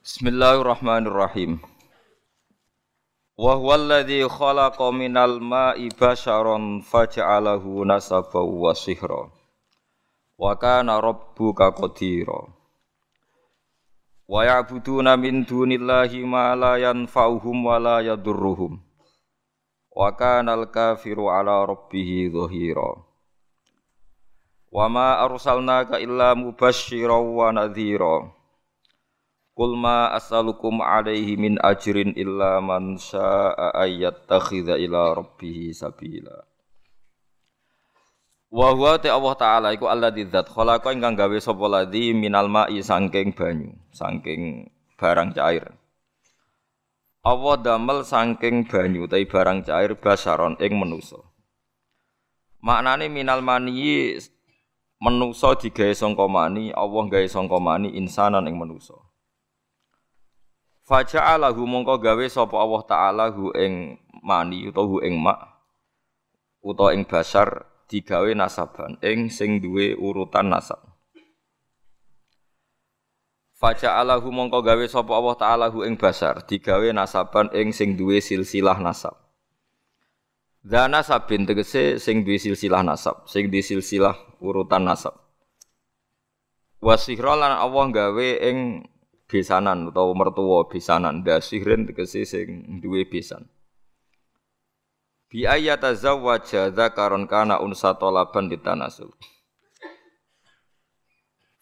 [0.00, 1.60] Bismillahirrahmanirrahim.
[3.36, 9.28] Wa huwa alladhi khalaqa minal ma'i basharan faj'alahu nasaban wa sihra.
[10.40, 12.48] Wa kana rabbuka qadira.
[14.24, 18.80] Wa ya'buduna min dunillahi ma la yanfa'uhum wa la yadurruhum.
[19.92, 23.04] Wa kana al-kafiru ala rabbih dhahira.
[24.72, 28.39] Wa ma arsalnaka illa mubasysyiran wa nadhira.
[29.60, 36.48] Qul ma as'alukum alaihi min ajrin illa man syaa'a ayyattakhidha ila rabbih sabila.
[38.48, 42.80] Wa huwa ta Allah taala iku alladzi dzat khalaqa ingkang gawe sapa ladzi minal ma'i
[42.80, 45.76] saking banyu, saking barang cair.
[47.20, 51.20] Allah damel saking banyu utawi barang cair basaron ing manusa.
[52.64, 54.16] Maknane minal mani
[55.04, 59.09] manusa digawe sangka mani, Allah gawe sangka mani insanan ing manusa.
[60.90, 63.94] Faja'alahu mongko gawe sapa Allah taala hu ing
[64.26, 65.38] mani utawa hu ing mak
[66.66, 70.82] utawa ing basar digawe nasaban ing sing duwe urutan nasab.
[73.54, 78.82] Faja'alahu mongko gawe sapa Allah taala hu ing basar digawe nasaban ing sing duwe silsilah
[78.82, 79.14] nasab.
[80.66, 85.14] Dana sabin tegese sing duwe silsilah nasab, sing duwe silsilah urutan nasab.
[86.82, 88.90] Wasihra lan Allah gawe ing
[89.30, 91.22] besanan utawa mertua besanan.
[91.22, 93.46] Dasihren tegese sing duwe besan.
[95.30, 99.14] Bi ayata zawwaja dzakaron kana unsa talaban ditanasul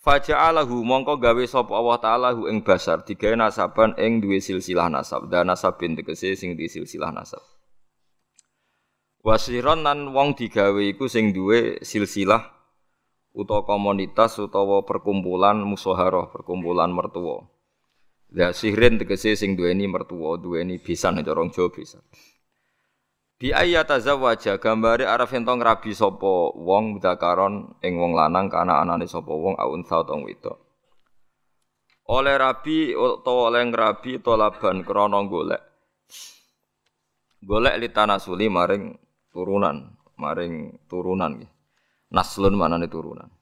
[0.01, 3.05] Faja'alahu mongko gawe sapa Allah taala hu ing basar.
[3.05, 5.29] Digawe nasaban ing duwe silsilah nasab.
[5.29, 7.45] Dan nasabin tegese sing di silsilah nasab.
[9.21, 12.41] Wasiron nan wong digawe iku sing duwe silsilah
[13.37, 17.45] utawa komunitas utawa perkumpulan musaharah perkumpulan mertua
[18.29, 21.99] Ya sihrin tegese sing duweni mertua, duweni bisan cara Jawa bisa.
[23.39, 29.07] Bi ayata zawaja gambare arep ento ngrabi sapa wong dakaron ing wong lanang kana anane
[29.07, 30.59] sapa wong aun sautong wedok.
[32.11, 35.63] Oleh rabi utawa oleh ngrabi tolaban krana golek.
[37.39, 38.99] Golek li tanasuli maring
[39.31, 41.51] turunan, maring turunan nggih.
[42.11, 43.38] Naslun manane turunan.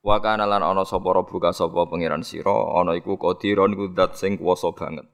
[0.00, 4.40] Wa kana lan ana sapa rabbuka sapa pangeran sira ana iku qadiron iku zat sing
[4.40, 5.04] kuwasa banget.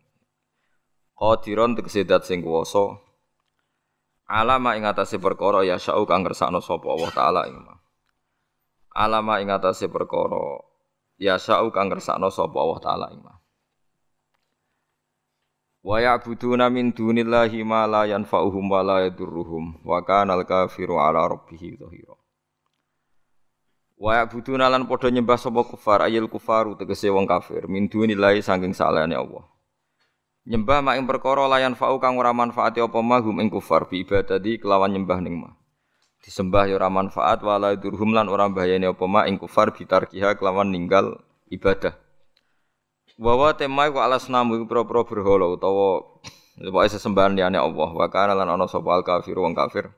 [1.19, 3.02] Qadiron tegese zat sing kuwasa.
[4.26, 7.75] Alama ing atase perkara ya syau kang ngersakno sapa Allah taala ing ma.
[8.94, 10.62] Alama ing atase perkara
[11.19, 13.22] ya syau kang ngersakno sapa Allah taala ing.
[15.86, 21.78] Wa ya'buduna min dunillahi ma la yanfa'uhum wa la yadurruhum wa kana al-kafiru ala rabbih
[21.78, 22.25] dhahira.
[23.96, 28.76] Wa ya'buduna lan padha nyembah sapa kufar ayil kufaru tegese wong kafir min dunillahi saking
[28.76, 29.48] salehane Allah.
[30.46, 34.60] Nyembah mak ing perkara layan fa'u kang ora manfaati apa mahum ing kufar bi ibadati
[34.60, 35.56] kelawan nyembah ning mah.
[36.22, 40.70] Disembah ya ora manfaat wala durhum lan ora bahayane apa mak ing kufar bitarkiha kelawan
[40.70, 41.18] ninggal
[41.50, 41.96] ibadah.
[43.16, 46.04] Wawa tema iku alas namu iku pro-pro berhala utawa
[46.60, 49.88] pokoke sesembahan liyane Allah wa kana lan ana sapa al kafir wong kafir.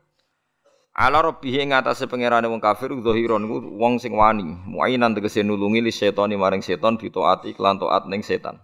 [0.98, 5.78] Ala rabbih ing atase pangerane wong kafir zahiron iku wong sing wani, muainan tegese nulungi
[5.78, 8.58] li setani maring setan bitaati kelan taat ning setan.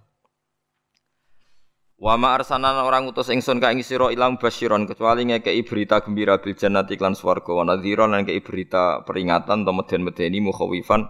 [1.95, 6.43] Wa ma arsalna orang utus ingsun ka ing sira ilang basyiron kecuali ngekeki berita gembira
[6.43, 11.07] bil jannati lan swarga wa nadhiron lan ngekeki berita peringatan to meden-medeni mukhawifan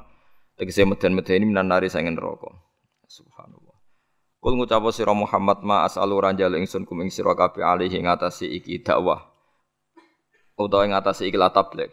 [0.61, 2.53] tegese meden-medeni minan nari sangen neraka.
[3.09, 3.73] Subhanallah.
[4.45, 8.85] Kul ngucap sira Muhammad ma as'alu ranjal ingsun kum ing sira kabeh alihi ngatasi iki
[8.85, 9.34] dakwah
[10.59, 11.93] utawa ing atase iki tabligh.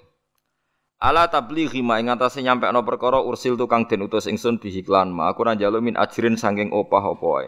[1.01, 5.41] Ala tablighi ma ing atase nyampekno perkara ursil tukang den utus ingsun bihiklan ma aku
[5.41, 7.47] ora njaluk min ajrin saking opah apa wae.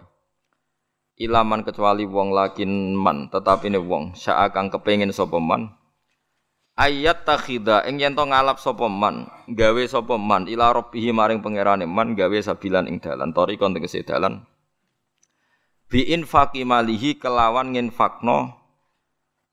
[1.21, 5.69] Ilaman kecuali wong lakin man tetapi ne wong syaa kang kepengin sapa man
[6.73, 11.85] ayat takhida ing yen to ngalap sapa man gawe sapa man ila rabbihi maring pangerane
[11.85, 14.41] man gawe sabilan ing dalan tarikon tegese dalan
[15.85, 18.57] bi infaqi malihi kelawan nginfakno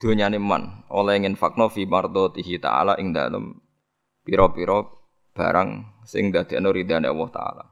[0.00, 3.60] donyane man oleh nginfakno fi mardhatihi taala ing dalem
[4.24, 4.80] pira-pira
[5.36, 7.64] barang sing dadekno ridane Allah taala.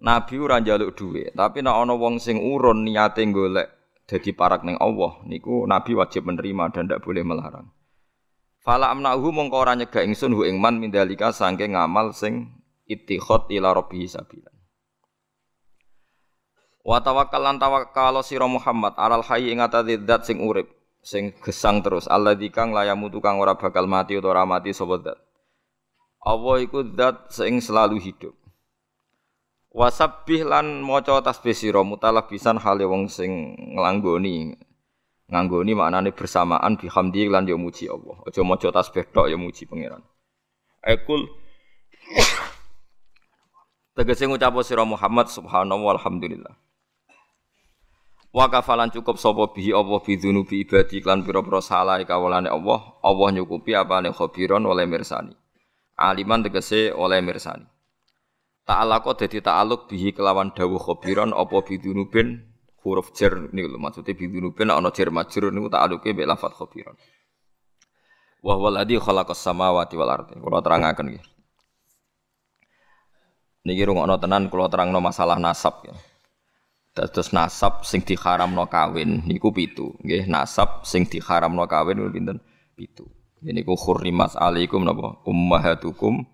[0.00, 3.68] Nabi ora njaluk dhuwit, tapi nek ana wong sing urun niate golek
[4.08, 7.68] dadi parak ning Allah niku nabi wajib menerima dan ndak boleh melarang.
[8.60, 12.52] Fala amnahu mongko ora nyegah ingsun hu ing man mindalika saking ngamal sing
[12.88, 14.56] ittikhad ila rabbihi sabilan.
[16.80, 21.80] Wa tawakkal lan tawakkal sira Muhammad alal hayy ing atase zat sing urip sing gesang
[21.80, 25.18] terus alladzi kang layamu tukang ora bakal mati utawa ora mati sapa zat
[26.20, 28.36] Allah iku zat sing selalu hidup
[29.70, 34.58] Wasabbih lan maca tasbih sira mutalabisan hale wong sing nglanggoni.
[35.30, 38.18] Nganggoni maknane bersamaan bihamdi lan yo muji Allah.
[38.26, 40.02] Aja maca tasbih tok yo muji pangeran.
[40.82, 41.22] Ekul
[43.94, 46.58] Tegese ngucap sira Muhammad subhanahu walhamdulillah.
[48.30, 53.28] Wa kafalan cukup sapa bihi Allah bi dzunubi ibadi lan pira-pira salah kawulane Allah, Allah
[53.34, 55.34] nyukupi apane khabiron oleh mirsani.
[55.98, 57.66] Aliman tegese oleh mirsani.
[58.62, 62.46] Ta'alaqo dadi ta'aluk bihi kelawan dawuh khabiran apa bidunubin
[62.86, 66.94] huruf jar niku lho maksude bidunubin ana jar majrur niku ta'aluke mek lafat khabiran.
[68.46, 70.38] Wa huwal ladzi khalaqas samawati wal ardi.
[70.38, 71.24] Kula terangaken nggih.
[73.66, 75.92] Niki rungokno tenan kula terangno masalah nasab ya.
[76.90, 80.26] Dados nasab sing diharamno kawin niku pitu, nggih.
[80.26, 82.38] Nasab sing diharamno kawin niku pinten?
[82.74, 83.06] Pitu.
[83.40, 85.22] Niku khurrimas alaikum napa?
[85.22, 86.26] Ummahatukum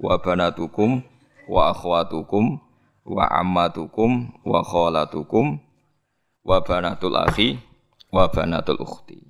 [0.00, 1.06] wa banatukum
[1.46, 2.58] wa akhwatukum
[3.06, 5.58] wa ammatukum wa khalatukum
[6.44, 7.58] wa banatul akhi
[8.12, 9.24] wa banatul ukhti.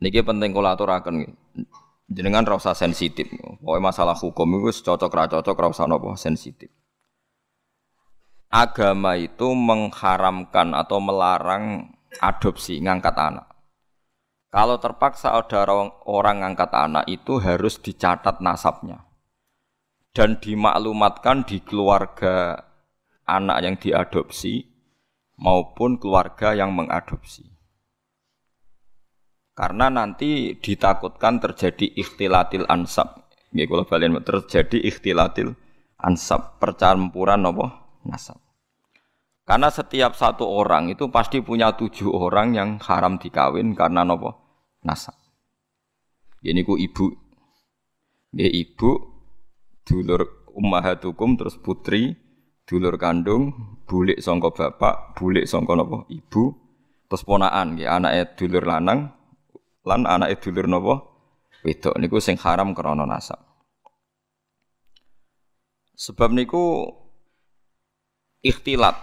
[0.00, 1.28] Niki penting kula aturaken
[2.08, 3.28] jenengan ra usah sensitif.
[3.60, 6.72] Pokoke masalah hukum iku cocok ra cocok ra usah napa sensitif.
[8.50, 13.46] Agama itu mengharamkan atau melarang adopsi ngangkat anak.
[14.50, 15.62] Kalau terpaksa ada
[16.10, 19.06] orang, ngangkat anak itu harus dicatat nasabnya
[20.10, 22.66] dan dimaklumatkan di keluarga
[23.22, 24.66] anak yang diadopsi
[25.38, 27.46] maupun keluarga yang mengadopsi.
[29.54, 33.30] Karena nanti ditakutkan terjadi ikhtilatil ansab.
[33.54, 33.86] Nggih kula
[34.26, 35.54] terjadi ikhtilatil
[36.02, 38.38] ansab, percampuran apa nasab.
[39.44, 44.36] Karena setiap satu orang itu pasti punya tujuh orang yang haram dikawin karena nopo
[44.86, 45.16] nasab.
[46.40, 47.10] Ini ku ibu,
[48.32, 48.90] dia ibu
[49.84, 52.14] dulur ummahatukum terus putri,
[52.64, 53.52] dulur kandung,
[53.90, 56.54] bulik sangka bapak, bulik sangka napa ibu,
[57.10, 59.10] terus ponakan nggih anake dulur lanang
[59.82, 60.94] lan anake dulur napa
[61.66, 63.42] wedok niku sing haram krana nasab.
[65.98, 66.88] Sebab niku
[68.40, 68.96] ikhtilat.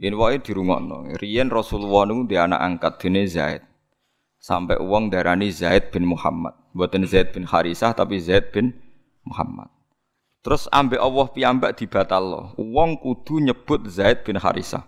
[0.00, 1.14] Yen wae dirungokno.
[1.20, 3.62] Riyen Rasulullah niku di anak angkat dene Zaid.
[4.42, 6.58] Sampai uang darani Zaid bin Muhammad.
[6.74, 8.74] Buatan Zaid bin Harisah tapi Zaid bin
[9.22, 9.70] Muhammad.
[10.42, 11.78] Terus ambek Allah piyambak
[12.18, 12.50] loh.
[12.58, 14.82] Wong kudu nyebut Zaid bin Harisah.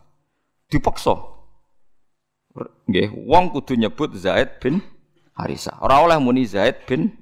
[0.66, 1.14] Dipaksa.
[2.90, 4.82] Nggih, wong kudu nyebut Zaid bin
[5.38, 5.78] Harisah.
[5.78, 7.14] Ora oleh muni Zaid bin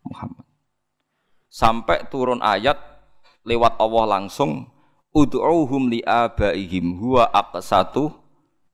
[0.00, 0.48] Muhammad.
[1.52, 2.80] Sampai turun ayat
[3.44, 4.72] lewat Allah langsung
[5.16, 8.12] ud'uhum li abaihim huwa aqsatu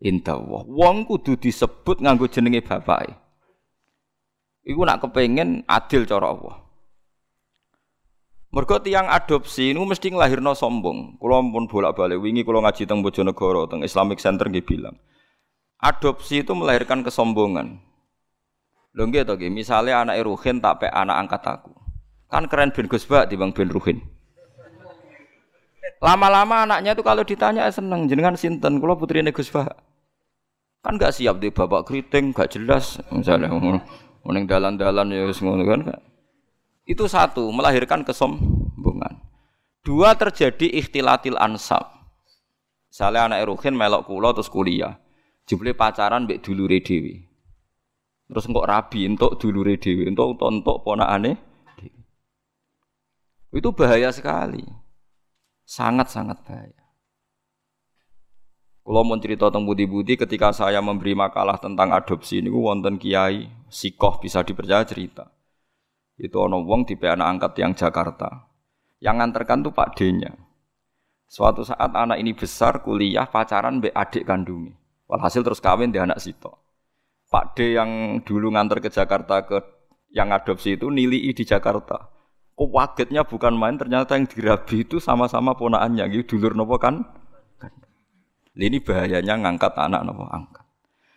[0.03, 0.67] indallah.
[0.67, 3.15] Wong kudu disebut nganggo jenenge bapake.
[4.67, 6.57] Iku nak kepengen adil cara Allah.
[8.53, 11.17] Mergo tiang adopsi ini mesti nglahirno sombong.
[11.17, 15.01] Kulo pun bolak-balik wingi kulo ngaji teng Bojonegoro, teng Islamic Center nggih bilang.
[15.81, 17.81] Adopsi itu melahirkan kesombongan.
[18.93, 21.73] Lho nggih to nggih, misale anak Ruhin tak pe anak angkat aku.
[22.29, 24.05] Kan keren ben Gus Bak bang ben Ruhin.
[26.03, 29.71] Lama-lama anaknya itu kalau ditanya seneng jenengan sinten, kulo putrine Gus Bak.
[30.83, 33.51] Kan gak siap di bapak keriting, gak jelas misalnya.
[34.23, 35.81] Mending dalan-dalan ya wis ngono kan.
[36.83, 39.23] Itu satu, melahirkan kesombongan.
[39.83, 41.87] Dua, terjadi ikhtilatil ansab.
[42.91, 44.99] Misalnya anak Eruhin melok kulo terus kuliah.
[45.47, 47.27] Jumlah pacaran mbek dulure dhewe.
[48.31, 51.35] Terus kok rabi untuk dulure dhewe, untuk untuk ponakane
[53.53, 54.82] Itu bahaya sekali.
[55.73, 56.85] Sangat-sangat bahaya.
[58.85, 64.21] Kalau mau cerita tentang budi-budi ketika saya memberi makalah tentang adopsi ini wonten kiai sikoh
[64.21, 65.33] bisa dipercaya cerita.
[66.21, 68.53] Itu ono wong di anak angkat yang Jakarta.
[69.01, 70.37] Yang nganterkan tuh Pak D-nya.
[71.25, 74.77] Suatu saat anak ini besar kuliah pacaran be adik kandungnya.
[75.09, 76.53] Walhasil terus kawin di anak situ.
[77.33, 79.57] Pak D yang dulu nganter ke Jakarta ke
[80.13, 82.13] yang adopsi itu nilai di Jakarta.
[82.53, 87.01] Kok wagetnya bukan main ternyata yang dirabi itu sama-sama ponaannya gitu dulur nopo kan?
[88.53, 90.63] Ini bahayanya ngangkat anak nopo angkat.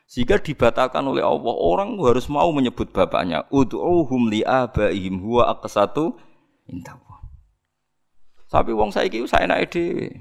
[0.07, 1.55] Sehingga dibatalkan oleh Allah.
[1.57, 3.43] Orang harus mau menyebut bapaknya.
[3.51, 6.15] Ud'uhum li abaihim huwa aqsatu
[6.71, 7.19] indallah.
[8.47, 10.15] Tapi wong saiki saya naik dhewe.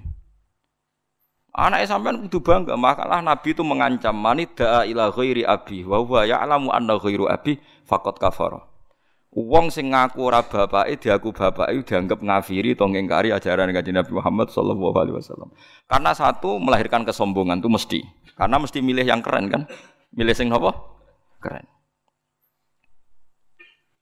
[1.54, 6.26] Anak sampean kudu bangga, makalah Nabi itu mengancam mani da'a ila ghairi abi wa huwa
[6.26, 8.73] ya'lamu anna ghairu abi faqad kafara.
[9.34, 14.46] Wong sing ngaku ora bapake diaku bapake dianggap ngafiri to ngingkari ajaran Kanjeng Nabi Muhammad
[14.54, 15.50] sallallahu alaihi wasallam.
[15.90, 18.00] Karena satu melahirkan kesombongan itu mesti.
[18.38, 19.66] Karena mesti milih yang keren kan?
[20.14, 20.70] Milih sing apa?
[21.42, 21.66] Keren.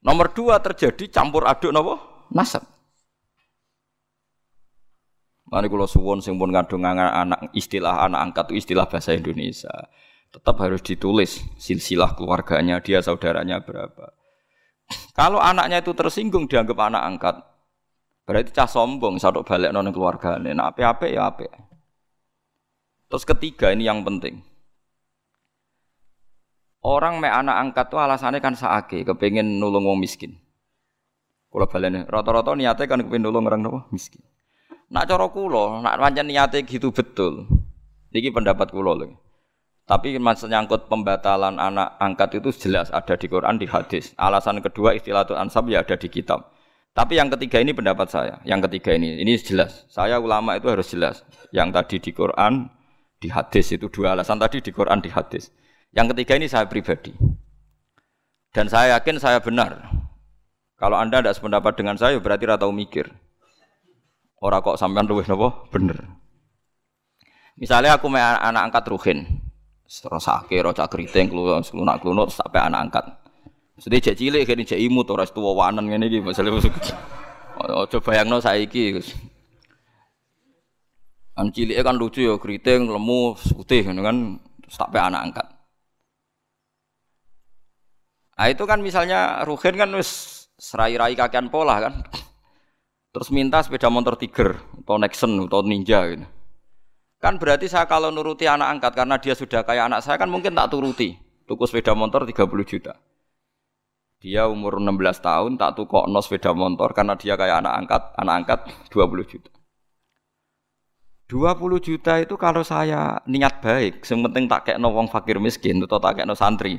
[0.04, 2.68] Nomor dua terjadi campur aduk nopo nasab.
[5.48, 9.72] Mari kula suwun sing pun kadung anak istilah anak angkat itu istilah bahasa Indonesia.
[10.28, 14.21] Tetap harus ditulis silsilah keluarganya, dia saudaranya berapa.
[15.12, 17.36] Kalau anaknya itu tersinggung dianggap anak angkat,
[18.24, 20.50] berarti cah sombong satu balik non keluarganya.
[20.56, 21.48] Nah, apa-apa ya apa.
[23.12, 24.40] Terus ketiga ini yang penting.
[26.82, 30.34] Orang me anak angkat tuh alasannya kan saake, kepengen nulung wong miskin.
[31.52, 34.24] Kalau balene rata-rata niatnya kan kepengen nulung orang nopo miskin.
[34.90, 37.46] Nak cara kula, nak pancen niate gitu betul.
[38.12, 39.21] Iki pendapat kula lho.
[39.92, 44.16] Tapi mas nyangkut pembatalan anak angkat itu jelas ada di Quran di hadis.
[44.16, 46.48] Alasan kedua istilah ansab ya ada di kitab.
[46.96, 48.40] Tapi yang ketiga ini pendapat saya.
[48.48, 49.84] Yang ketiga ini ini jelas.
[49.92, 51.20] Saya ulama itu harus jelas.
[51.52, 52.72] Yang tadi di Quran
[53.20, 55.52] di hadis itu dua alasan tadi di Quran di hadis.
[55.92, 57.12] Yang ketiga ini saya pribadi.
[58.48, 59.92] Dan saya yakin saya benar.
[60.80, 63.12] Kalau Anda tidak sependapat dengan saya berarti ratau mikir.
[64.40, 65.68] Ora kok sampean luwih napa?
[65.68, 66.00] Bener.
[67.60, 69.51] Misalnya aku anak angkat Ruhin.
[69.92, 73.04] Terus sake roca keriting klunak klunut sampai anak angkat.
[73.76, 76.56] Sedih cek cilik kene cek imut ora tuwa wanen ngene iki masalah
[77.62, 79.12] Aja bayangno saiki Gus.
[81.36, 84.40] An cilik kan lucu ya keriting lemu putih kan
[84.72, 85.46] sampai anak angkat.
[88.32, 92.00] Nah itu kan misalnya Ruhin kan wis serai-rai kakean pola kan.
[93.12, 96.24] Terus minta sepeda motor Tiger atau Nexon atau Ninja gitu.
[97.22, 100.58] Kan berarti saya kalau nuruti anak angkat karena dia sudah kayak anak saya kan mungkin
[100.58, 101.14] tak turuti.
[101.46, 102.34] Tuku sepeda motor 30
[102.66, 102.98] juta.
[104.18, 108.34] Dia umur 16 tahun tak tuku no sepeda motor karena dia kayak anak angkat, anak
[108.42, 108.58] angkat
[108.90, 109.50] 20 juta.
[111.30, 115.96] 20 juta itu kalau saya niat baik, yang penting tak kayak wong fakir miskin atau
[115.96, 116.76] tak kayak santri,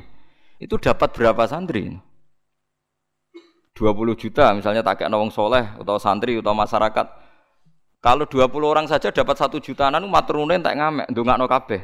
[0.60, 1.98] itu dapat berapa santri?
[3.74, 7.23] 20 juta misalnya tak kayak nawang soleh atau santri atau masyarakat.
[8.04, 11.80] Kalau 20 orang saja dapat satu juta anu maturunen tak ngamek no kabeh.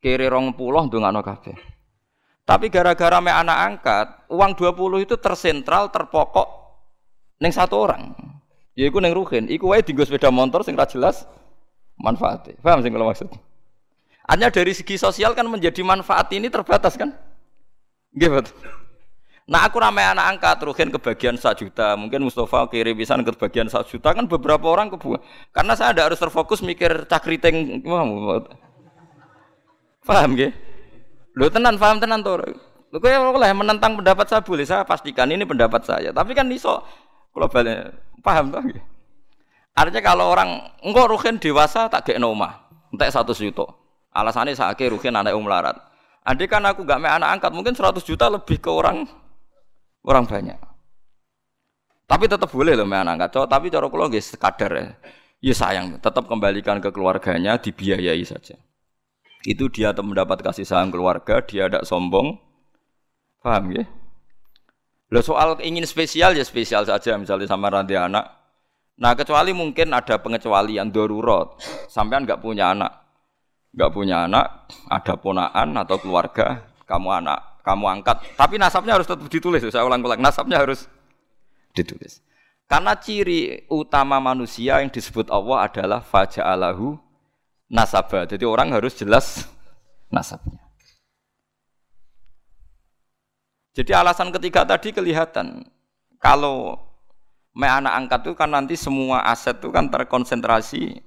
[0.00, 1.52] Kiri rong puluh no kabeh.
[2.48, 6.48] Tapi gara-gara me anak angkat, uang 20 itu tersentral, terpokok
[7.40, 8.12] neng satu orang.
[8.72, 11.28] Ya iku neng ruhin, iku wae dienggo sepeda motor sing ra jelas
[12.00, 12.56] manfaatnya.
[12.64, 13.28] Paham sing kalau maksud?
[14.24, 17.12] Hanya dari segi sosial kan menjadi manfaat ini terbatas kan?
[18.16, 18.48] Gitu.
[19.44, 23.92] Nah aku ramai anak angkat rugen kebagian satu juta, mungkin Mustafa kirim pisan kebagian satu
[23.92, 25.20] juta kan beberapa orang kebuang.
[25.52, 27.84] Karena saya ada harus terfokus mikir cakriteng,
[30.00, 30.52] paham gak?
[31.36, 32.40] Lo tenan, paham tenan tuh.
[32.88, 36.08] Lo kaya boleh menentang pendapat saya boleh, saya pastikan ini pendapat saya.
[36.08, 36.80] Tapi kan iso
[37.36, 37.92] kalau balik
[38.24, 38.64] paham tuh.
[39.76, 42.64] Artinya kalau orang enggak rugen dewasa tak kayak noma,
[42.96, 43.68] entek satu juta.
[44.08, 45.76] Alasannya saya rugen anak umlarat.
[46.24, 49.04] Andai kan aku gak main anak angkat, mungkin 100 juta lebih ke orang
[50.04, 50.60] orang banyak.
[52.04, 54.86] Tapi tetap boleh loh main angkat cowok, tapi cara kula nggih sekadar ya.
[55.44, 58.56] Ya sayang, tetap kembalikan ke keluarganya, dibiayai saja.
[59.44, 62.40] Itu dia mendapat kasih sayang keluarga, dia tidak sombong.
[63.44, 63.84] Paham ya?
[65.12, 68.24] Lo soal ingin spesial ya spesial saja, misalnya sama ranti anak.
[69.00, 71.60] Nah kecuali mungkin ada pengecualian darurat,
[71.92, 73.04] sampean nggak punya anak,
[73.74, 78.20] nggak punya anak, ada ponaan atau keluarga, kamu anak kamu angkat.
[78.36, 79.64] Tapi nasabnya harus tetap ditulis.
[79.72, 80.84] Saya ulang-ulang, nasabnya harus
[81.72, 82.20] ditulis.
[82.68, 87.00] Karena ciri utama manusia yang disebut Allah adalah faja'alahu
[87.72, 88.28] nasabah.
[88.28, 89.48] Jadi orang harus jelas
[90.12, 90.60] nasabnya.
[93.74, 95.66] Jadi alasan ketiga tadi kelihatan.
[96.22, 96.78] Kalau
[97.52, 101.02] me anak angkat itu kan nanti semua aset itu kan terkonsentrasi.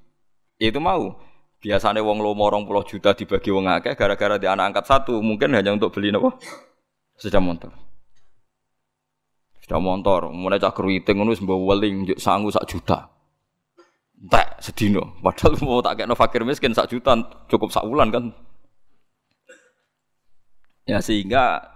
[0.60, 1.16] Itu mau
[1.58, 5.58] Biasanya wong lomo orang puluh juta dibagi wong akeh gara-gara di anak angkat satu mungkin
[5.58, 6.38] hanya untuk beli nopo
[7.18, 7.74] sepeda motor.
[9.58, 13.10] Sepeda motor, mulai cak keriting ngono sembawa weling sanggup sak juta.
[14.18, 17.18] Tak sedino, padahal mau tak kayak no fakir miskin sak juta
[17.50, 18.24] cukup sak bulan kan.
[20.86, 21.74] Ya sehingga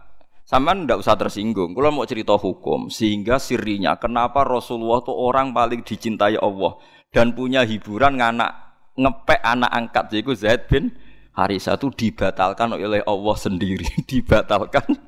[0.51, 1.71] Sampean ndak usah tersinggung.
[1.71, 6.75] Kalau mau cerita hukum, sehingga sirinya kenapa Rasulullah itu orang paling dicintai Allah
[7.07, 10.91] dan punya hiburan nganak ngepek anak angkat yaitu Zaid bin
[11.31, 15.00] Harisa itu dibatalkan oleh Allah sendiri, dibatalkan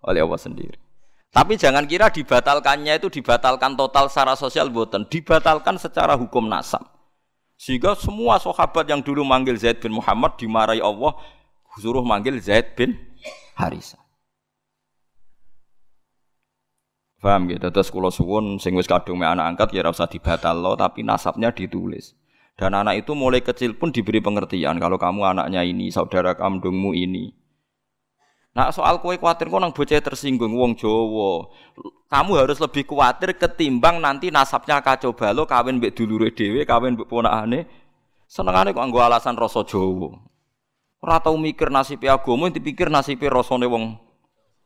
[0.00, 0.78] oleh Allah sendiri.
[1.30, 6.82] Tapi jangan kira dibatalkannya itu dibatalkan total secara sosial buatan, dibatalkan secara hukum nasab.
[7.54, 11.14] Sehingga semua sahabat yang dulu manggil Zaid bin Muhammad dimarahi Allah,
[11.78, 12.98] suruh manggil Zaid bin
[13.54, 14.00] Harisa.
[17.20, 17.68] Paham gitu?
[17.68, 22.16] Terus kalau suwun sing wis kadung anak angkat ya ora dibatal lo, tapi nasabnya ditulis.
[22.60, 27.32] Dan anak itu mulai kecil pun diberi pengertian kalau kamu anaknya ini, saudara kandungmu ini.
[28.52, 31.48] Nah soal kue khawatir kok nang bocah tersinggung wong Jawa.
[32.12, 37.08] Kamu harus lebih khawatir ketimbang nanti nasabnya kacau balo kawin mbek dulure dhewe, kawin mbek
[37.08, 37.64] ponakane.
[38.28, 40.20] Senengane kok nggo alasan rasa Jawa.
[41.00, 43.96] Ora tau mikir nasib agama, dipikir nasib rasane wong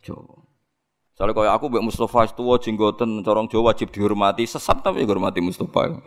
[0.02, 0.42] Jawa.
[1.14, 6.02] Soalnya kaya aku mbek Mustafa tuwa jenggoten corong Jawa wajib dihormati, sesat tapi dihormati Mustafa.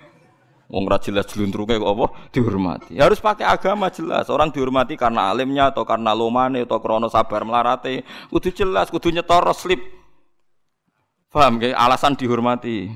[0.68, 2.06] Wong ra jelas jluntrunge kok apa
[2.36, 3.00] dihormati.
[3.00, 4.28] Harus pakai agama jelas.
[4.28, 8.04] Orang dihormati karena alimnya atau karena lomane atau krono sabar melarate.
[8.28, 9.80] Kudu jelas, kudu nyetor slip.
[11.32, 11.72] Paham gak?
[11.72, 12.92] Alasan dihormati.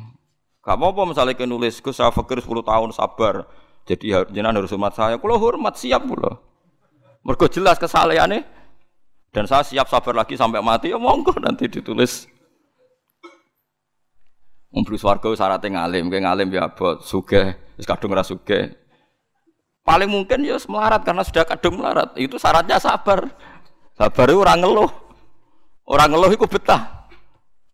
[0.59, 3.47] Gak mau apa misalnya ke nulis, Gus saya fakir 10 tahun sabar.
[3.87, 5.15] Jadi jenengan harus hormat saya.
[5.17, 6.37] Kalau hormat siap pula.
[7.23, 8.45] Mergo jelas kesalehannya.
[9.31, 10.91] Dan saya siap sabar lagi sampai mati.
[10.91, 12.27] Ya monggo nanti ditulis
[14.71, 18.71] Mumpu swarga syaratnya ngalim, kayak ngalim ya abot, suge, terus kadung ora suge.
[19.83, 22.15] Paling mungkin ya melarat karena sudah kadung melarat.
[22.15, 23.27] Itu syaratnya sabar.
[23.99, 24.87] Sabar itu orang ngeluh.
[25.83, 27.11] Orang ngeluh itu betah.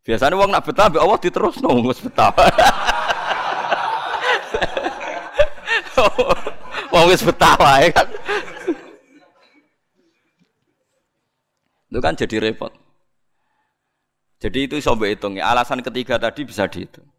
[0.01, 2.33] Biasanya uang nak betah, be Allah diterus no, ngus betah.
[6.95, 8.07] Wong wis betah wae kan.
[11.91, 12.86] Itu kan jadi repot.
[14.37, 17.09] Jadi itu coba hitung Alasan ketiga tadi bisa dihitung.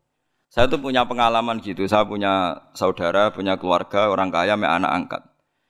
[0.48, 1.84] Saya tuh punya pengalaman gitu.
[1.84, 5.22] Saya punya saudara, punya keluarga, orang kaya, me anak angkat.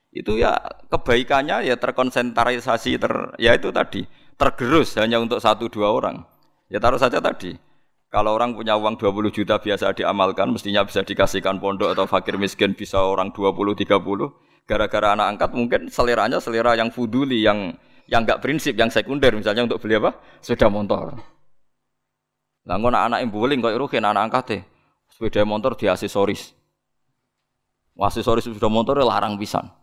[0.09, 0.57] Itu ya
[0.89, 6.25] kebaikannya ya terkonsentrasi ter ya itu tadi tergerus hanya untuk satu dua orang.
[6.71, 7.59] Ya taruh saja tadi.
[8.09, 12.73] Kalau orang punya uang 20 juta biasa diamalkan, mestinya bisa dikasihkan pondok atau fakir miskin
[12.73, 14.65] bisa orang 20 30.
[14.65, 17.77] Gara-gara anak angkat mungkin seleranya selera yang fuduli, yang
[18.09, 20.17] yang enggak prinsip, yang sekunder misalnya untuk beli apa?
[20.41, 21.21] Sepeda motor.
[22.69, 24.61] Lah ngono anak yang bowling kok rugen anak angkate.
[25.09, 26.53] Sepeda motor di aksesoris.
[27.97, 29.73] Aksesoris sepeda motor ya larang pisan.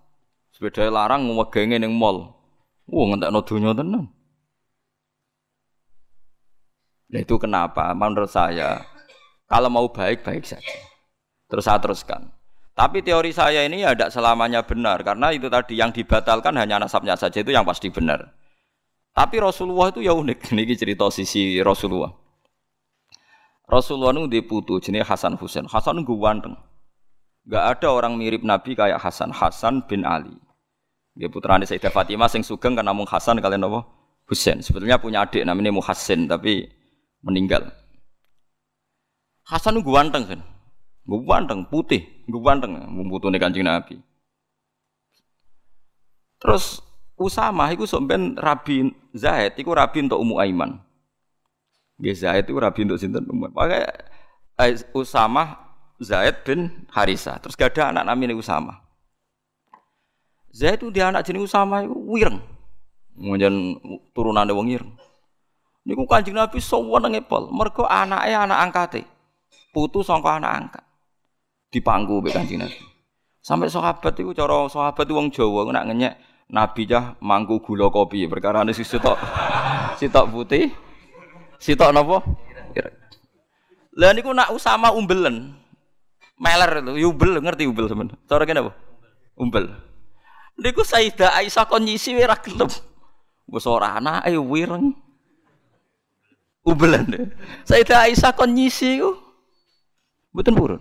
[0.55, 2.39] Sepeda larang ngegenge ning mall.
[2.87, 4.07] Wah ngentekno donya tenan.
[7.11, 7.91] Nah itu kenapa?
[7.91, 8.87] Menurut saya
[9.51, 10.79] kalau mau baik baik saja.
[11.51, 12.31] Terus saya teruskan.
[12.79, 17.19] Tapi teori saya ini ya tidak selamanya benar karena itu tadi yang dibatalkan hanya nasabnya
[17.19, 18.31] saja itu yang pasti benar.
[19.11, 20.45] Tapi Rasulullah itu ya unik.
[20.53, 22.26] Ini cerita sisi Rasulullah.
[23.67, 25.67] Rasulullah itu di putu jenis Hasan Husain.
[25.67, 26.55] Hasan itu ganteng.
[27.47, 29.35] Gak ada orang mirip Nabi kayak Hasan.
[29.35, 30.35] Hasan bin Ali.
[31.19, 33.83] Dia putra Sayyidah Fatimah sing sugeng kan namung Hasan kalian apa?
[34.31, 34.63] Husain.
[34.63, 36.67] Sebetulnya punya adik namanya Muhassin tapi
[37.23, 37.71] meninggal.
[39.47, 40.41] Hasan itu ganteng kan.
[41.07, 43.95] Ganteng, putih, ganteng, nih kancing Nabi.
[46.43, 46.83] Terus
[47.17, 50.83] Usama itu sampean Rabi Zaid, itu Rabi untuk Ummu Aiman.
[51.97, 53.49] Nggih Zaid itu rabi untuk sinten umum.
[53.49, 53.89] Pakai
[54.61, 55.57] eh, Usama
[55.97, 57.41] Zaid bin Harisa.
[57.41, 58.85] Terus gak ada anak namanya Usama.
[60.53, 62.41] Zaid itu dia anak jenis Usama itu wireng.
[63.17, 63.81] Mungkin
[64.13, 64.93] turunan wong ireng.
[65.87, 67.49] Niku Kanjeng Nabi nang epol.
[67.49, 69.03] Mergo anaknya anak angkate.
[69.73, 70.85] Putu sangka anak angkat.
[71.73, 72.81] Dipangku mbek Kanjeng Nabi.
[73.41, 76.19] Sampai sahabat itu cara sahabat itu wong Jawa nak ngenyek
[76.51, 79.19] Nabi jah mangku gula kopi perkara ini sitok
[79.99, 80.71] sitok putih
[81.67, 82.23] Sitok napa?
[83.99, 85.51] Lah niku nak Usama umbelen.
[86.39, 88.15] Meler itu, umbel ngerti umbel teman.
[88.31, 88.73] Cara kene apa?
[89.35, 89.67] Umbel.
[90.63, 92.71] Niku Sayyidah Aisyah kon nyisi ora gelem.
[93.51, 94.95] Wis ora anake wireng.
[96.63, 97.35] Umbelen.
[97.67, 99.17] Sayyidah Aisyah kon nyisi ku.
[100.37, 100.81] Mboten purun.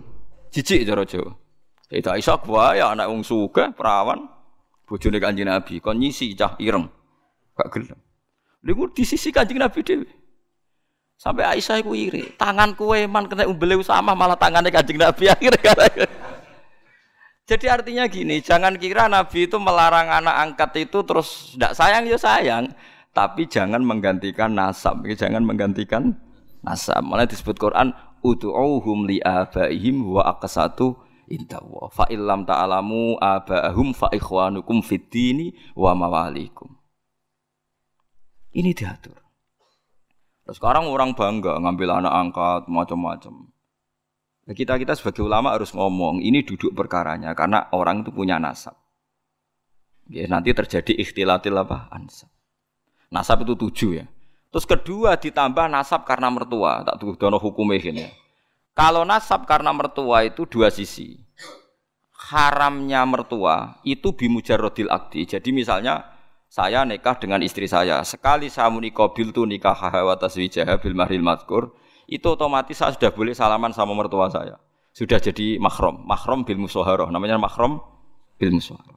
[0.54, 1.34] Jijik cara Jawa.
[1.90, 4.28] Sayyidah Aisyah wae anak wong sugih, perawan.
[4.86, 6.86] Bojone Kanjeng Nabi kon nyisi cah ireng.
[7.58, 7.98] Gak gelem.
[8.62, 10.25] Niku di sisi Kanjeng Nabi dhewe.
[11.16, 12.28] Sampai Aisyah iku iri.
[12.36, 15.72] Tangan kue man kena umbele sama malah tangannya Kanjeng Nabi akhirnya.
[17.46, 22.18] Jadi artinya gini, jangan kira Nabi itu melarang anak angkat itu terus tidak sayang ya
[22.18, 22.74] sayang,
[23.14, 26.18] tapi jangan menggantikan nasab, jangan menggantikan
[26.66, 27.06] nasab.
[27.06, 27.94] Malah disebut Quran
[28.26, 30.98] utu'uhum li abaihim wa aqsatu
[31.30, 31.86] indawa.
[31.94, 36.74] Fa illam ta'alamu abaahum fa ikhwanukum fid dini wa mawalikum.
[38.58, 39.25] Ini diatur.
[40.46, 43.50] Sekarang orang bangga ngambil anak angkat macam-macam.
[44.46, 48.78] Nah, kita kita sebagai ulama harus ngomong ini duduk perkaranya karena orang itu punya nasab.
[50.06, 51.90] Ya, nanti terjadi ikhtilatil apa?
[51.90, 52.30] Ansab.
[53.10, 54.06] Nasab itu tujuh ya.
[54.54, 56.86] Terus kedua ditambah nasab karena mertua.
[56.86, 58.06] Tak tuh dono hukum ini.
[58.06, 58.10] Ya.
[58.70, 61.18] Kalau nasab karena mertua itu dua sisi.
[62.14, 65.26] Haramnya mertua itu bimujarodil akdi.
[65.26, 66.15] Jadi misalnya
[66.46, 68.00] saya nikah dengan istri saya.
[68.06, 71.74] Sekali saya menikah bil tu nikah hawa taswijah bil mahril mazkur,
[72.06, 74.56] itu otomatis saya sudah boleh salaman sama mertua saya.
[74.96, 77.12] Sudah jadi mahram, mahram bil musoharoh.
[77.12, 77.84] Namanya mahram
[78.40, 78.96] bil musoharoh.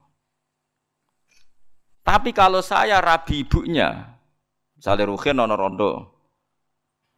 [2.08, 4.20] Tapi kalau saya rabi ibunya,
[4.80, 6.16] Misalnya Ruhin ana rondo.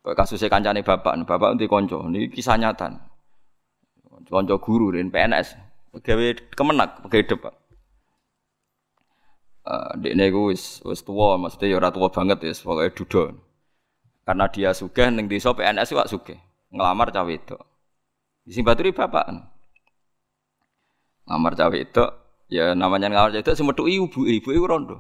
[0.01, 2.89] Kasusnya kancane bapak, bapak nanti konco, ini kisah nyata.
[4.25, 5.53] Konco guru dan PNS,
[5.93, 7.53] pegawai kemenak, pegawai depan.
[9.61, 13.23] Uh, Dekne iku wis wis tuwa, maksudnya ya ora banget ya, pokoke duda.
[14.25, 16.41] Karena dia sugih ning desa PNS wak sugih,
[16.73, 17.57] ngelamar cawe itu.
[18.49, 19.29] Sing baturi bapak.
[21.29, 22.05] Ngelamar cawe itu,
[22.49, 24.97] ya namanya ngelamar cawe itu sing metu ibu, ibu iku rondo.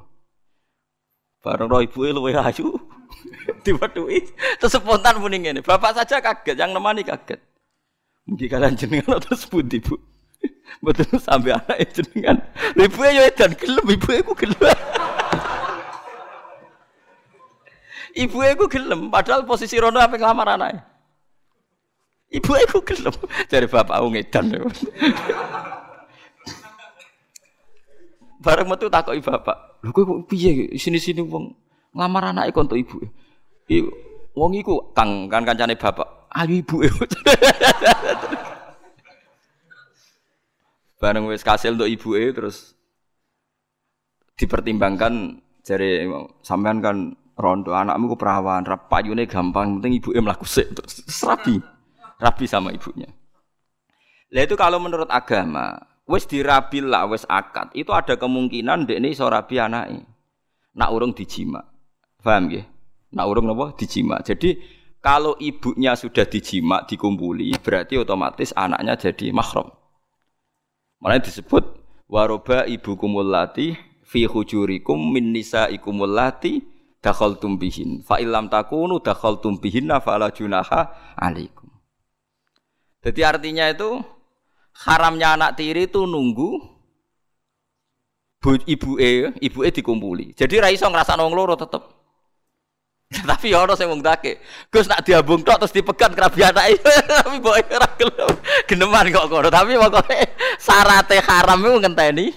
[1.41, 2.77] Bareng roh ibu luwe ayu.
[3.65, 4.19] Diwaduhi.
[4.61, 5.65] Terus spontan muni ngene.
[5.65, 7.41] Bapak saja kaget, yang nemani kaget.
[8.29, 9.97] Mungkin kalian jenengan terus pundi, Bu?
[10.85, 12.37] Betul sampai anak jenengan.
[12.73, 14.57] Ibu ya edan gelem, ibu ku gelem.
[18.23, 20.81] ibu ku gelem, padahal posisi rono apa ngelamar anaknya.
[22.31, 23.13] Ibu ku gelem.
[23.51, 24.45] Dari bapak aku ngedan.
[28.41, 29.85] Bareng metu takoki bapak.
[29.85, 31.53] Lho kowe piye sini-sini wong
[31.93, 32.97] ngelamar anake kon ibu.
[34.33, 36.31] Wong iku Kang kan kancane bapak.
[36.31, 36.81] Ayo ibu.
[41.01, 42.77] Bareng wis kasil untuk ibu e terus
[44.37, 46.05] dipertimbangkan jari
[46.45, 51.57] sampean kan rondo anakmu ku perawan, rapayune gampang, penting ibu e mlaku sik terus rabi.
[52.21, 53.09] Rabi sama ibunya.
[54.29, 55.73] Lah itu kalau menurut agama,
[56.05, 60.05] wis dirabil lah, wis akad, itu ada kemungkinan dek ini iso rabi anake.
[60.77, 61.65] Nak urung dijima.
[62.21, 62.63] Paham nggih?
[63.17, 64.21] Nak urung napa dijima.
[64.21, 64.53] Jadi
[65.01, 69.80] kalau ibunya sudah dijima, dikumpuli, berarti otomatis anaknya jadi mahram.
[71.01, 71.65] Makanya disebut
[72.05, 73.73] waroba ibu kumulati
[74.05, 76.61] fi hujurikum min nisaikumul lati
[77.01, 78.05] dakhaltum bihin.
[78.05, 81.73] Fa illam takunu dakhaltum bihinna fala junaha alaikum.
[83.01, 83.97] Jadi artinya itu
[84.85, 86.61] haramnya anak tiri itu nunggu
[88.69, 90.37] ibu e, ibu e dikumpuli.
[90.37, 92.00] Jadi raiso ngerasa nong loro tetep.
[93.29, 94.39] Tapi ya ono sing wong dake.
[94.71, 96.79] Gus nak diambung tok terus dipegat kerabi anake.
[97.19, 98.33] Tapi boke ora gelem.
[98.63, 99.49] Geneman kok kono.
[99.51, 100.19] Tapi pokoke
[100.55, 102.31] syarate haram iku ngenteni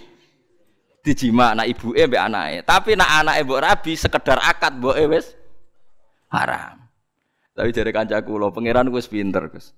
[1.05, 2.59] dijima anak ibuke mbek anake.
[2.67, 5.31] Tapi nak anake mbok rabi sekedar akad mboke wis
[6.35, 6.83] haram.
[7.55, 9.71] Tapi jare kancaku lho, pangeran wis pinter, Gus.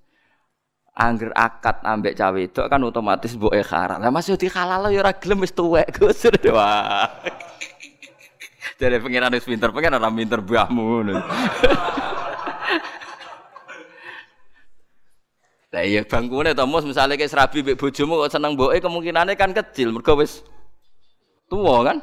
[0.97, 4.01] Angger akad ambek cawe itu kan otomatis mboke haram.
[4.01, 6.25] Lah masih dihalal ya ora gelem wis tuwek, Gus.
[6.57, 7.05] Wah.
[8.77, 11.09] Jadi pengiran harus pinter, pengen orang pinter buahmu.
[15.77, 19.51] Lah iya bangkune to mus misale kayak serabi mbek bojomu kok seneng mboke kemungkinannya kan
[19.51, 20.41] kecil mergo wis
[21.51, 22.01] tuwa kan.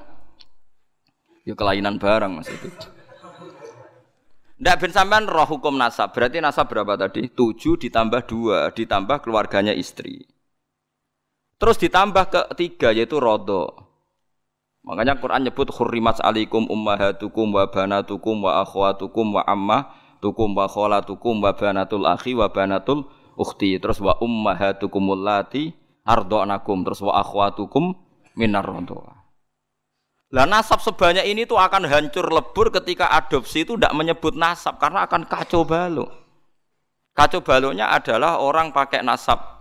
[1.42, 2.70] Ya kelainan barang Mas itu.
[4.62, 6.14] Ndak ben sampean roh hukum nasab.
[6.14, 7.28] Berarti nasab berapa tadi?
[7.28, 10.24] 7 ditambah 2 ditambah keluarganya istri.
[11.60, 13.83] Terus ditambah ke tiga yaitu rodo.
[14.84, 21.56] Makanya Quran nyebut hurrimat alikum ummahatukum wa banatukum wa akhwatukum wa ammatukum wa kholatukum wa
[21.56, 23.08] banatul akhi wa banatul
[23.40, 23.80] ukhti.
[23.80, 25.72] Terus wa ummahatukumul lati
[26.04, 26.84] ardo'nakum.
[26.84, 27.96] Terus wa akhwatukum
[28.36, 29.24] minar rontoa.
[30.34, 35.08] Lah nasab sebanyak ini tuh akan hancur lebur ketika adopsi itu tidak menyebut nasab karena
[35.08, 36.10] akan kacau balau.
[37.14, 39.53] Kacau baloknya adalah orang pakai nasab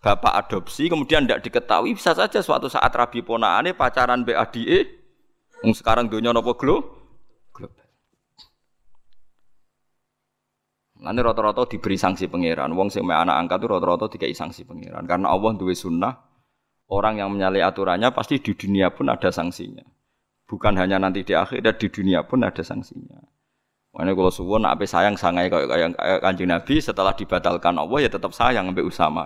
[0.00, 5.00] bapak adopsi kemudian tidak diketahui bisa saja suatu saat rabi ponaane pacaran BADE
[5.60, 7.00] yang sekarang dunia nopo glo.
[11.00, 12.76] Nanti rata-rata diberi sanksi pangeran.
[12.76, 15.08] Wong sing anak angkat itu rata-rata dikai sanksi pangeran.
[15.08, 16.12] Karena Allah duwe sunnah
[16.92, 19.80] orang yang menyalahi aturannya pasti di dunia pun ada sanksinya.
[20.44, 23.16] Bukan hanya nanti di akhirat di dunia pun ada sanksinya.
[23.96, 28.68] Makanya kalau suwon apa sayang sangai kayak kanjeng Nabi setelah dibatalkan Allah ya tetap sayang
[28.68, 29.24] sampai Usama.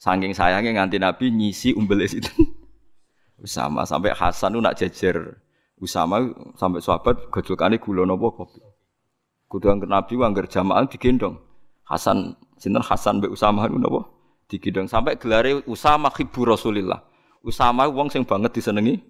[0.00, 2.32] Saking sayangnya nganti Nabi nyisi umbel itu.
[3.44, 5.36] Usama sampai Hasan nak jejer
[5.80, 6.24] Usama
[6.56, 8.60] sampai sahabat gejolkane gula nopo kopi.
[9.48, 11.36] Kudu angger Nabi angger jamaah digendong.
[11.84, 14.08] Hasan sinten Hasan mbek Usama itu nopo
[14.48, 17.04] digendong sampai gelare Usama khibu Rasulillah.
[17.44, 19.00] Usama wong sing banget disenengi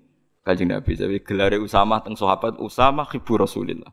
[0.42, 0.98] Kanjeng Nabi.
[0.98, 3.90] Jadi gelare Usama teng sahabat Usama khibu Rasulillah.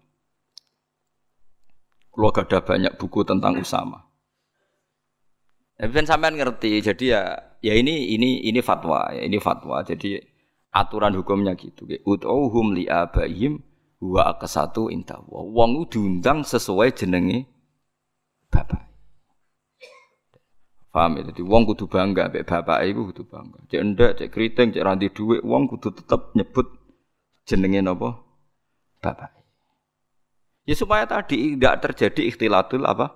[2.09, 4.06] Kalau ada banyak buku tentang Usama.
[5.77, 7.21] Tapi kan sampean ngerti, jadi ya
[7.61, 9.85] ya ini ini ini fatwa, ya ini fatwa.
[9.85, 10.17] Jadi
[10.73, 11.85] aturan hukumnya gitu.
[11.85, 13.61] Ut'uhum li abaihim
[14.01, 15.21] wa akasatu inta.
[15.29, 17.45] Wong diundang sesuai jenenge
[18.49, 18.89] bapak.
[20.89, 21.29] Paham ya?
[21.29, 23.61] Jadi wong kudu bangga mbek bapak iku kudu bangga.
[23.69, 26.73] Cek ndak, cek keriting, cek ranti dhuwit, wong kudu tetep nyebut
[27.45, 28.17] jenenge napa?
[28.97, 29.29] Bapak.
[30.65, 33.13] Ya supaya tadi tidak terjadi ikhtilatul apa?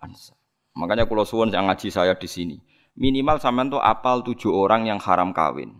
[0.00, 0.39] Ansa.
[0.78, 2.56] Makanya kalau suwon yang ngaji saya di sini,
[2.94, 5.74] minimal sampean tuh apal tujuh orang yang haram kawin.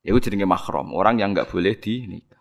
[0.00, 2.40] Itu jenenge mahram, orang yang nggak boleh di nikah.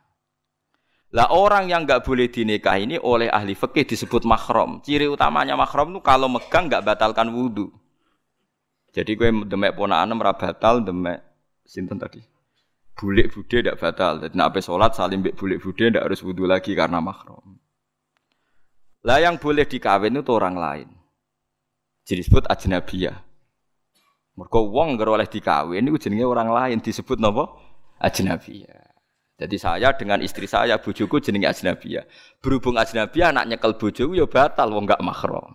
[1.10, 4.78] Lah orang yang nggak boleh dinikah ini oleh ahli fikih disebut mahram.
[4.86, 7.74] Ciri utamanya mahram itu kalau megang nggak batalkan wudhu.
[8.94, 11.22] Jadi gue demek ponaan ora batal, demek
[11.65, 12.22] sinten tadi.
[12.94, 14.22] Bulik bude tidak batal.
[14.22, 17.58] Jadi nak sholat salim bek bulik bude tidak harus wudhu lagi karena mahram.
[19.02, 20.89] Lah yang boleh dikawin itu orang lain.
[22.10, 23.22] Jadi disebut ajnabiyah.
[24.34, 27.54] Mergo wong oleh dikawin itu jenenge orang lain disebut napa?
[28.02, 28.89] Ajnabiyah.
[29.38, 32.10] Jadi saya dengan istri saya, bojoku jenenge ajnabiyah.
[32.41, 35.54] Berhubung ajnabiyah anak nyekel bojoku ya batal wong gak mahram.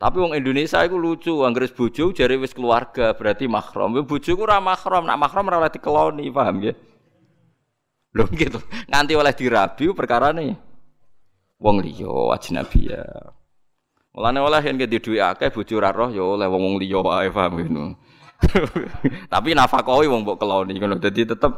[0.00, 3.94] Tapi wong Indonesia itu lucu, anggere bojo jare wis keluarga, berarti mahram.
[3.94, 6.74] Ya bojoku ora mahram, nak mahram ora oleh dikeloni, paham ya?
[8.10, 8.58] Lho gitu.
[8.90, 10.50] Nganti oleh dirabi perkara nih.
[11.62, 13.39] Wong liya ajnabiyah.
[14.10, 17.30] Mulane oleh yen di duwe akeh bojo ora roh ya oleh wong wong liya wae
[17.30, 17.84] paham ngono.
[19.32, 20.98] Tapi nafakohi wong mbok keloni ngono.
[20.98, 21.52] Dadi tetep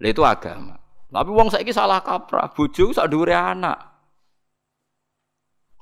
[0.00, 0.80] itu agama.
[1.12, 3.76] Tapi wong saiki salah kaprah, bojo sak dhuwure anak.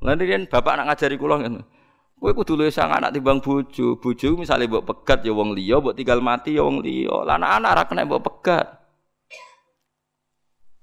[0.02, 1.62] Lan riyen bapak nak ngajari kula ngono.
[2.16, 4.02] Kowe kudu luwih sang anak timbang bojo.
[4.02, 7.22] Bojo misale mbok pegat ya wong liya, mbok tinggal mati ya wong liya.
[7.22, 8.66] Lah anak-anak ora kena mbok pegat.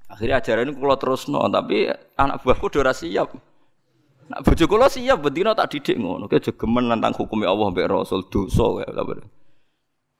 [0.08, 3.34] Akhirnya ajaran ini terus no, tapi anak buahku udah siap.
[4.32, 6.32] Nak bojo kula siap bendina tak didik ngono.
[6.32, 9.04] Ki jogemen nantang hukumnya Allah mbek Rasul dosa kaya ta.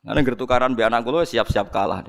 [0.04, 2.04] Ngene gertukaran mbek anak kula siap-siap kalah.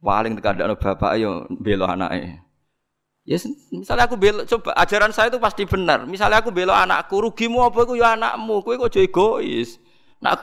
[0.00, 2.44] Paling tekadakno bapak ayo belo anaknya.
[3.26, 3.42] Ya
[3.74, 6.06] misalnya aku belo coba ajaran saya itu pasti benar.
[6.06, 8.62] Misalnya aku belo anakku, rugimu apa aku ya anakmu.
[8.62, 9.82] Kowe kok egois.
[10.22, 10.38] Nah,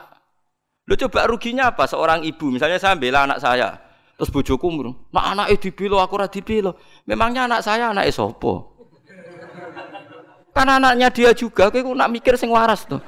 [0.84, 2.52] lu coba ruginya apa seorang ibu?
[2.52, 3.80] Misalnya saya bela anak saya.
[4.20, 4.68] Terus bojoku
[5.16, 6.76] nak anaknya dibelo aku ora dibelo.
[7.08, 8.73] Memangnya anak saya anak sopo?
[10.54, 13.02] Kan anaknya dia juga, kowe nak mikir sing waras tuh.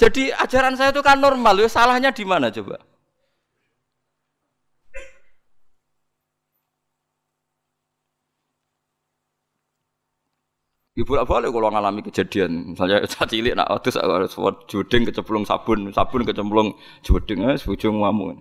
[0.00, 2.80] Jadi ajaran saya itu kan normal, ya salahnya di mana coba?
[11.00, 14.36] Ibu apa boleh kalau ngalami kejadian, misalnya saat cilik nak adus harus
[14.68, 18.36] juding kecemplung sabun, sabun kecemplung juding, es bujung ngamu.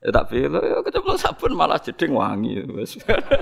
[0.00, 2.62] Ya tak pilih, ya kecemplung sabun malah jeding wangi.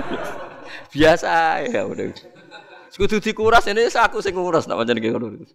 [0.92, 2.37] Biasa ya udah.
[2.98, 5.46] Sekutu dikuras ini aku sing nguras, nak gitu.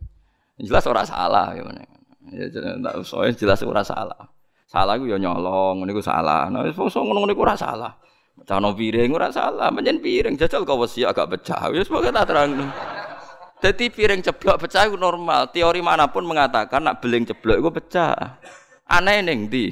[0.64, 1.84] Jelas orang salah gimana.
[2.32, 2.48] Ya
[2.80, 4.32] tak soalnya jelas orang salah.
[4.72, 6.48] Salah gue ya nyolong, ini gue salah.
[6.48, 8.00] Nah, so ngono gue ora salah.
[8.48, 11.68] Cano piring ora salah, menyen piring jajal kau wasi agak pecah.
[11.76, 12.72] Ya sebagai tak terang.
[13.60, 15.52] Jadi piring ceblok pecah itu normal.
[15.52, 18.40] Teori mana pun mengatakan nak beling ceblok itu pecah.
[18.88, 19.68] Aneh neng di.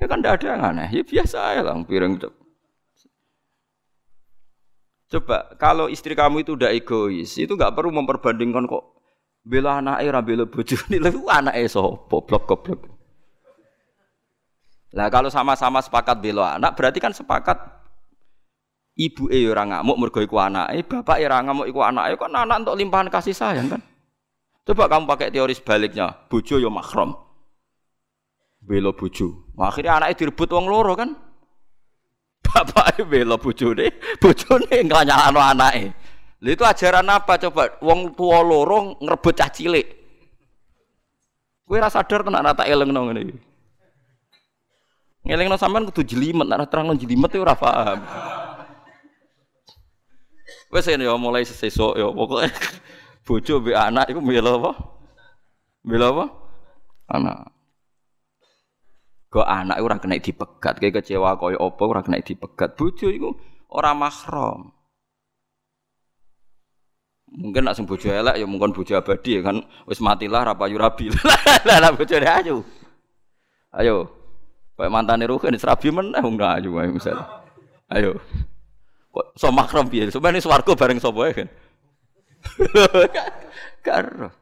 [0.00, 0.88] Ya kan tidak ada yang aneh.
[0.88, 2.45] Ya biasa ya lah piring ceblok.
[5.06, 8.98] Coba kalau istri kamu itu udah egois, itu nggak perlu memperbandingkan kok
[9.46, 12.82] bela anak era bela bojo ini lu anak so blok goblok.
[14.90, 17.54] Lah kalau sama-sama sepakat bela anak berarti kan sepakat
[18.96, 22.74] ibu e ora ngamuk mergo iku anake, bapak ora ngamuk iku anake, kan anak untuk
[22.80, 23.82] limpahan kasih sayang kan.
[24.66, 27.14] Coba kamu pakai teori sebaliknya, bojo yo mahram.
[28.58, 29.54] Bela bojo.
[29.54, 31.14] Akhirnya anaknya direbut wong loro kan.
[32.56, 35.92] Bapak e bela bojone, bojone nganyalano anake.
[36.40, 37.76] Lha itu ajaran apa coba?
[37.84, 39.84] Wong tua loro ngrebut cah cilik.
[41.68, 43.36] Kowe ora sadar tenan tak elengno ngene iki.
[45.26, 47.98] Ngelingno sampean kudu jelimet, nek terang jelimet ora paham.
[50.72, 52.50] Wes ya mulai sesuk ya pokoke
[53.26, 54.72] bojo mbek anak iku mbela apa?
[55.82, 56.24] Mbela apa?
[57.10, 57.55] Anak.
[59.36, 62.72] Kok anak ora kena dipegat, kayak kecewa koyo apa ora kena dipegat.
[62.72, 63.36] Bojo iku
[63.68, 64.72] ora mahram.
[67.36, 70.80] Mungkin nak sing bojo elek ya mungkin bojo abadi ya kan wis matilah ra payu
[70.80, 71.12] rabi.
[71.68, 72.64] Lah lah bojone ayu.
[73.76, 74.08] Ayo.
[74.72, 77.20] Kayak mantane Ruhin serabi meneh wong ayu ae misal.
[77.92, 78.16] Ayo.
[79.12, 80.08] Kok so makrom piye?
[80.08, 81.48] Sampeyan swarga bareng sapa kan.
[83.84, 84.32] Karo.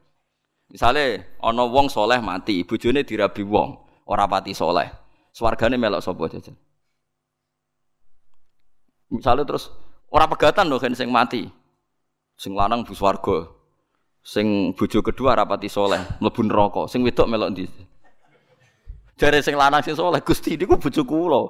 [0.71, 4.87] Misale ana wong soleh mati, bojone dirabi wong, ora pati soleh.
[5.35, 6.55] Swargane melok sapa jajan.
[9.11, 9.67] Misale terus
[10.07, 11.43] ora pegatan lho kan sing mati.
[12.39, 13.51] Sing lanang bu swarga.
[14.25, 16.89] Sing bojo kedua rapati soleh, mlebu neraka.
[16.89, 17.65] Sing wedok melok ndi?
[19.19, 21.41] Jare sing lanang sing soleh Gusti niku bojo kula.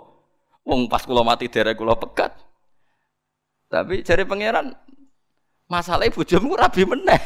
[0.66, 2.36] Wong pas kula mati derek kula pegat.
[3.70, 4.76] Tapi cari pangeran
[5.70, 7.22] masalah bojomu rabi meneh.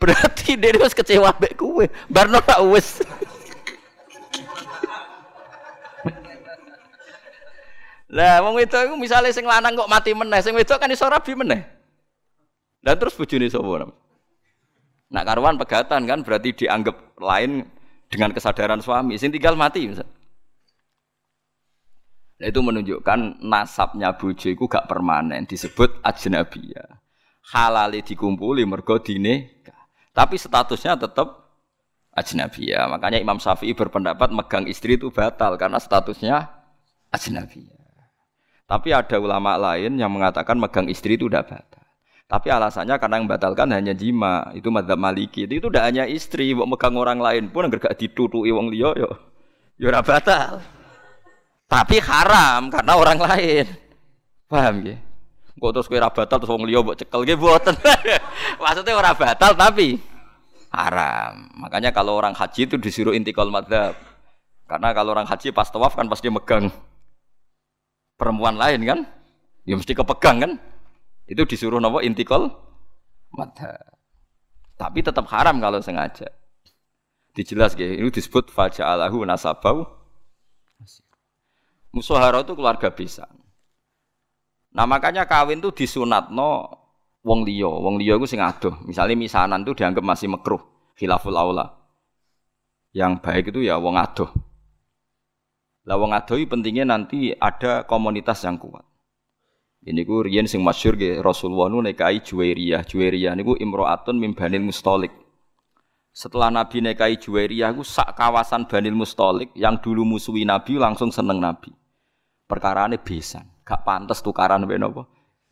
[0.00, 1.86] Berarti dia harus kecewa mbek kowe.
[2.10, 3.00] Barno wis.
[8.14, 11.34] Lah wong itu iku misale sing lanang kok mati meneh, sing wedok kan iso rabi
[11.34, 11.66] meneh.
[12.78, 13.90] Dan terus bojone sapa?
[15.10, 17.66] Nak karuan pegatan kan berarti dianggap lain
[18.06, 19.18] dengan kesadaran suami.
[19.18, 20.06] Sing tinggal mati misal.
[22.34, 26.98] Nah, itu menunjukkan nasabnya bojo itu gak permanen, disebut ajnabiyah.
[27.54, 29.53] Halali dikumpuli mergo dine,
[30.14, 31.44] tapi statusnya tetap
[32.14, 32.86] ajnabiyah.
[32.86, 36.48] Makanya Imam Syafi'i berpendapat megang istri itu batal karena statusnya
[37.10, 37.82] ajnabiyah.
[38.64, 41.84] Tapi ada ulama lain yang mengatakan megang istri itu tidak batal.
[42.24, 45.44] Tapi alasannya karena yang batalkan hanya jima, itu madzhab Maliki.
[45.44, 49.10] Itu, tidak hanya istri, mau megang orang lain pun enggak gak ditutui wong liya yo.
[49.76, 50.64] Yo batal.
[51.68, 53.66] Tapi haram karena orang lain.
[54.48, 55.13] Paham nggih?
[55.54, 57.74] Kok terus kowe ora batal terus wong liya mbok cekel nggih mboten.
[58.62, 60.02] Maksudnya ora batal tapi
[60.74, 61.46] haram.
[61.62, 63.94] Makanya kalau orang haji itu disuruh intikal madzhab.
[64.66, 66.74] Karena kalau orang haji pas tawaf kan pasti megang
[68.18, 68.98] perempuan lain kan?
[69.62, 70.52] Ya mesti kepegang kan?
[71.30, 72.50] Itu disuruh nopo intikal
[73.30, 73.94] madhab.
[74.74, 76.26] Tapi tetap haram kalau sengaja.
[77.34, 77.94] Dijelas gitu.
[77.94, 79.86] Ini disebut faja'alahu nasabau.
[81.94, 83.30] Musuhara itu keluarga bisa.
[84.74, 86.66] Nah makanya kawin tuh disunatno
[87.22, 87.70] wong liya.
[87.70, 88.74] Wong liya iku sing adoh.
[88.82, 90.60] Misalnya misanan tuh dianggap masih makruh,
[90.98, 91.78] khilaful aula.
[92.90, 94.30] Yang baik itu ya wong adoh.
[95.84, 98.82] Lah wong adoi pentingnya nanti ada komunitas yang kuat.
[99.84, 102.88] Ini ku riyen sing masyhur ge Rasulullah nu nekai Juwairiyah.
[102.88, 105.12] Juwairiyah niku imro'atun min Banil Mustalik.
[106.08, 111.36] Setelah Nabi nekai Juwairiyah ku sak kawasan Banil Mustalik yang dulu musuhi Nabi langsung seneng
[111.36, 111.68] Nabi.
[112.48, 115.02] Perkara ini besan, gak pantas tukaran mbek napa?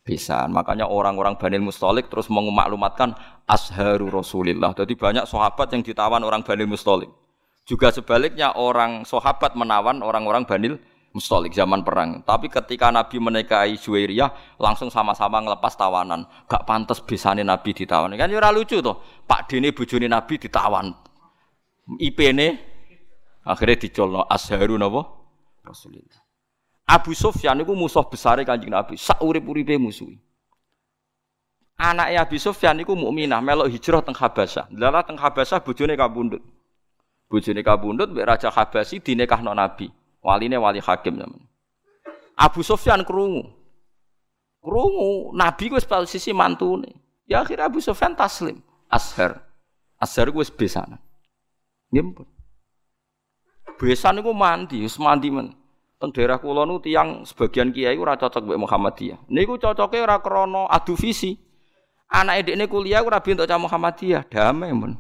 [0.03, 0.51] Besan.
[0.51, 3.15] Makanya orang-orang Banil Mustalik terus memaklumatkan
[3.47, 4.75] asharu Rasulillah.
[4.75, 7.11] Jadi banyak sahabat yang ditawan orang Banil Mustalik.
[7.63, 12.25] Juga sebaliknya orang sahabat menawan orang-orang Banil Mustolik zaman perang.
[12.25, 16.25] Tapi ketika Nabi menikahi Juwairiyah langsung sama-sama ngelepas tawanan.
[16.49, 18.17] Gak pantas bisane Nabi ditawan.
[18.17, 18.97] Kan ya lucu tuh.
[19.29, 20.89] Pak Dini bujuni Nabi ditawan.
[22.01, 22.49] IP ini
[23.45, 25.05] akhirnya dicolno asharu napa?
[25.63, 26.22] Rasulullah.
[26.87, 28.99] Abu Sufyan itu musuh besar Kanjeng Nabi.
[28.99, 30.19] Sak urip-uripe musuhi.
[31.79, 34.71] Anaknya Abu Sufyan itu mukminah melok hijrah teng Habasyah.
[34.75, 36.43] Lala teng Habasyah bojone kabundut.
[37.27, 39.91] Bojone kabundut mbek Raja Habasyi dinekahno Nabi.
[40.23, 41.43] Waline wali hakim zaman.
[42.39, 43.51] Abu Sufyan krungu.
[44.63, 46.95] Krungu Nabi wis posisi mantune.
[47.27, 48.63] Ya akhirnya Abu Sufyan taslim.
[48.87, 51.03] Ashar ku wis besanan.
[51.91, 52.27] Nggih
[53.83, 55.51] Besan niku mandi, wis mandi men.
[56.03, 56.83] Teng daerah kula nu
[57.23, 59.23] sebagian kiai ora cocok mbek Muhammadiyah.
[59.31, 61.39] Niku cocoke ora krana adu visi.
[62.11, 64.99] Anake dekne kuliah ora bintuk cah Muhammadiyah, damai men.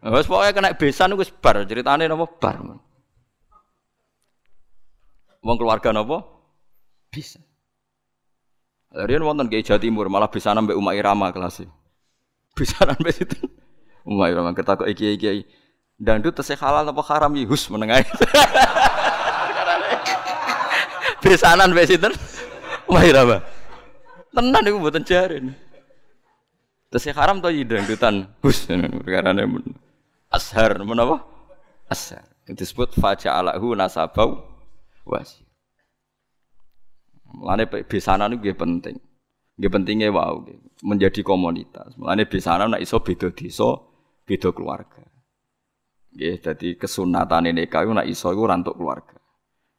[0.00, 2.56] Wes pokoke kena besan wis bar, ceritane napa bar.
[5.44, 6.24] Wong keluarga napa?
[7.12, 7.36] Bisa.
[8.96, 11.68] Riyen wonten Kiai Jawa Timur malah bisa mbek Umar Irama kelas.
[12.56, 13.44] Bisa mbek situ.
[14.08, 15.44] Umar Irama ketakok iki iki.
[16.00, 17.36] Dangdut tesih halal apa haram?
[17.44, 18.08] Hus menengai.
[21.26, 22.14] Besanan mbek sinten?
[22.86, 23.42] Umar Irama.
[24.30, 25.58] Tenan niku mboten jarin.
[26.86, 28.30] Tesih haram to dangdutan.
[28.46, 29.42] Hus perkara ne.
[30.30, 31.26] Ashar menapa?
[31.90, 32.22] Ashar.
[32.46, 34.38] Disebut faja'alahu nasabau
[35.02, 35.42] wasi.
[37.26, 39.02] Mulane besanan itu penting.
[39.58, 40.46] Nggih pentingnya wow,
[40.86, 41.98] menjadi komunitas.
[41.98, 43.74] Mulane besanan nek iso beda desa,
[44.22, 45.02] beda keluarga.
[46.14, 49.15] Nggih, dadi kesunatan nikah iku nek iso iku rantuk keluarga.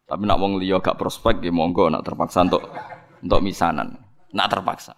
[0.07, 2.63] Tapi nak wong liya gak prospek nggih monggo nak terpaksa untuk
[3.19, 3.99] untuk misanan.
[4.31, 4.95] Nak terpaksa.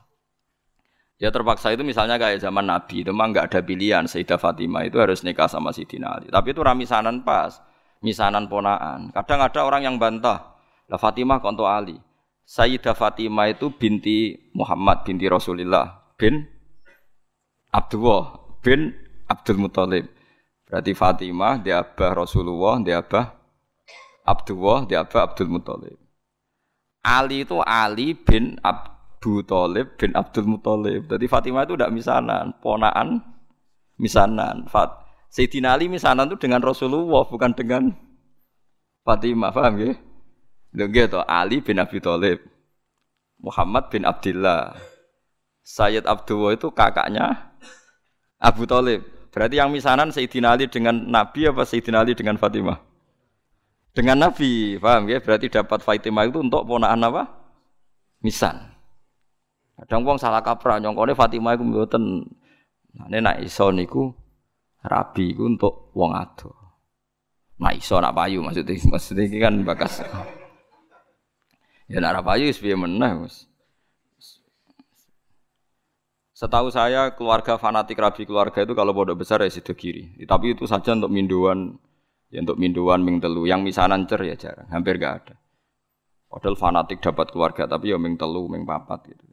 [1.19, 5.03] Ya terpaksa itu misalnya kayak zaman Nabi itu memang nggak ada pilihan Sayyidah Fatimah itu
[5.03, 6.27] harus nikah sama Sayyidina Ali.
[6.31, 7.59] Tapi itu ramisanan pas,
[7.99, 9.11] misanan ponaan.
[9.11, 10.55] Kadang ada orang yang bantah,
[10.87, 11.99] lah Fatimah konto Ali.
[12.47, 16.47] Sayyidah Fatimah itu binti Muhammad binti Rasulullah bin
[17.75, 18.95] Abdullah bin
[19.27, 20.07] Abdul Muthalib.
[20.71, 23.38] Berarti Fatimah dia abah Rasulullah, dia abah
[24.29, 25.97] Abdullah, abah Abdul Muthalib.
[27.01, 31.09] Ali itu Ali bin Abu Talib bin Abdul Muthalib.
[31.09, 33.25] Jadi Fatimah itu tidak misanan, ponaan
[33.97, 34.69] misanan.
[34.69, 34.93] Fat
[35.33, 37.89] Sayyidina Ali misanan itu dengan Rasulullah bukan dengan
[39.01, 39.93] Fatimah, paham ya?
[40.77, 42.45] Lho gitu, Ali bin Abi Thalib.
[43.41, 44.77] Muhammad bin Abdullah.
[45.65, 47.53] Sayyid Abdullah itu kakaknya
[48.37, 49.05] Abu Talib.
[49.29, 52.88] Berarti yang misanan Sayyidina Ali dengan Nabi apa Sayyidina Ali dengan Fatimah?
[53.93, 55.19] Dengan Nabi, paham ya?
[55.19, 57.25] Berarti dapat Fatimah itu untuk ponaan apa?
[58.21, 58.55] Misan.
[59.79, 62.27] Kadang wong salah kaprah nyongkone Fatimah iku mboten.
[62.99, 64.11] Nah, nek iso niku
[64.83, 66.51] rabi iku untuk wong ado.
[67.59, 70.03] Nah iso nak payu maksudnya maksudnya iki kan bakas.
[71.91, 73.27] Ya nak payu wis piye meneh.
[76.31, 80.15] Setahu saya keluarga fanatik rabi keluarga itu kalau bodoh besar ya sido kiri.
[80.23, 81.75] Tapi itu saja untuk minduan
[82.29, 83.45] ya untuk minduan ming telu.
[83.45, 85.35] Yang misanan cer ya jarang, hampir gak ada.
[86.29, 89.25] Padahal fanatik dapat keluarga tapi ya ming telu, ming papat gitu.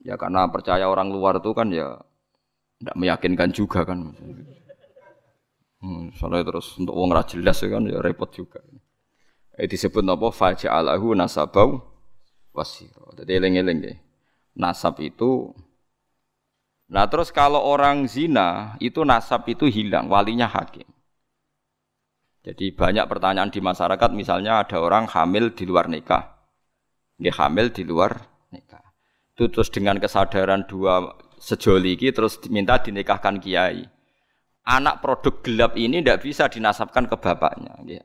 [0.00, 2.00] Ya karena percaya orang luar itu kan ya
[2.80, 4.16] tidak meyakinkan juga kan.
[5.76, 8.64] Hmm, soalnya terus untuk uang jelas ya kan ya repot juga.
[9.56, 11.80] Eh disebut apa faja'alahu nasabau
[12.56, 13.12] wasiro.
[13.16, 13.96] Jadi eling-eling deh.
[14.56, 15.52] Nasab itu
[16.86, 20.86] Nah terus kalau orang zina itu nasab itu hilang, walinya hakim.
[22.46, 26.46] Jadi banyak pertanyaan di masyarakat, misalnya ada orang hamil di luar nikah,
[27.18, 28.14] dia hamil di luar
[28.54, 28.86] nikah.
[29.34, 31.10] Itu terus dengan kesadaran dua
[31.42, 33.82] sejoli ini terus minta dinikahkan kiai.
[34.62, 37.74] Anak produk gelap ini tidak bisa dinasabkan ke bapaknya.
[37.86, 38.02] Ya.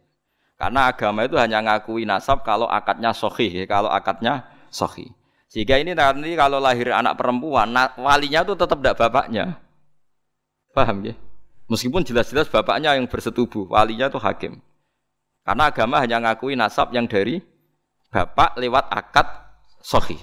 [0.58, 5.10] Karena agama itu hanya ngakui nasab kalau akadnya sohi, kalau akadnya sohi.
[5.50, 9.58] Sehingga ini nanti kalau lahir anak perempuan, walinya itu tetap tidak bapaknya.
[10.74, 11.14] Paham ya?
[11.72, 14.60] Meskipun jelas-jelas bapaknya yang bersetubuh, walinya itu hakim.
[15.48, 17.40] Karena agama hanya ngakui nasab yang dari
[18.12, 19.28] bapak lewat akad
[19.80, 20.20] sohi.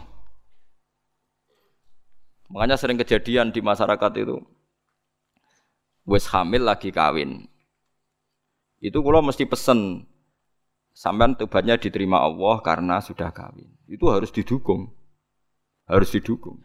[2.53, 4.45] Makanya sering kejadian di masyarakat itu,
[6.05, 7.49] wes hamil lagi kawin.
[8.85, 10.05] Itu kalau mesti pesen,
[10.93, 13.73] sampean tubatnya diterima Allah karena sudah kawin.
[13.89, 14.93] Itu harus didukung.
[15.89, 16.61] Harus didukung.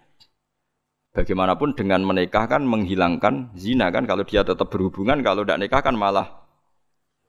[1.14, 5.93] Bagaimanapun dengan menikah kan menghilangkan zina kan kalau dia tetap berhubungan kalau tidak nikah kan
[5.93, 6.41] malah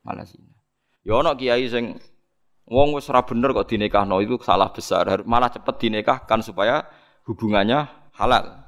[0.01, 0.57] malah zina.
[1.05, 2.01] Ya ono kiai sing
[2.64, 6.80] wong wis ora bener kok dinikahno itu salah besar malah cepet dinikahkan supaya
[7.28, 7.85] hubungannya
[8.16, 8.64] halal.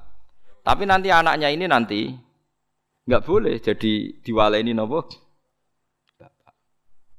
[0.61, 2.13] Tapi nanti anaknya ini nanti
[3.09, 5.27] nggak boleh jadi diwaleni nopo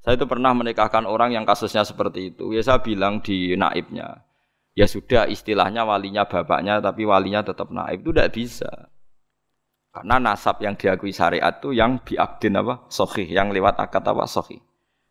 [0.08, 2.56] saya itu pernah menikahkan orang yang kasusnya seperti itu.
[2.56, 4.24] Ya saya bilang di naibnya,
[4.78, 8.06] ya sudah istilahnya walinya bapaknya tapi walinya tetap naib.
[8.06, 8.70] Itu tidak bisa.
[9.90, 12.86] Karena nasab yang diakui syariat itu yang biakdin apa?
[12.94, 14.30] Sohi yang lewat akad apa?
[14.30, 14.62] Sohi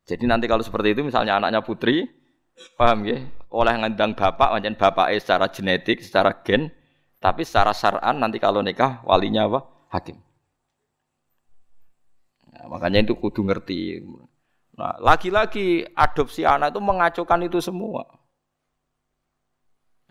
[0.06, 2.06] jadi nanti kalau seperti itu misalnya anaknya putri
[2.78, 3.18] paham ya?
[3.50, 6.70] Oleh ngandang bapak macam bapak secara genetik secara gen
[7.18, 9.60] tapi secara syar'an nanti kalau nikah walinya apa?
[9.90, 10.22] Hakim.
[12.54, 14.06] Nah, makanya itu kudu ngerti.
[14.78, 18.06] Nah lagi-lagi adopsi anak itu mengacukan itu semua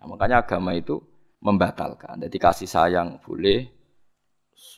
[0.06, 1.02] Nah, makanya agama itu
[1.42, 2.22] membatalkan.
[2.22, 3.66] Jadi kasih sayang boleh,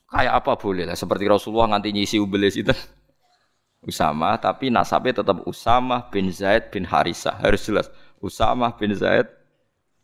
[0.08, 0.96] kayak apa boleh lah.
[0.96, 2.72] Seperti Rasulullah nganti nyisi ubelis itu.
[3.84, 7.44] Usama, tapi nasabnya tetap Usama bin Zaid bin Harisah.
[7.44, 7.92] Harus jelas.
[8.24, 9.28] Usama bin Zaid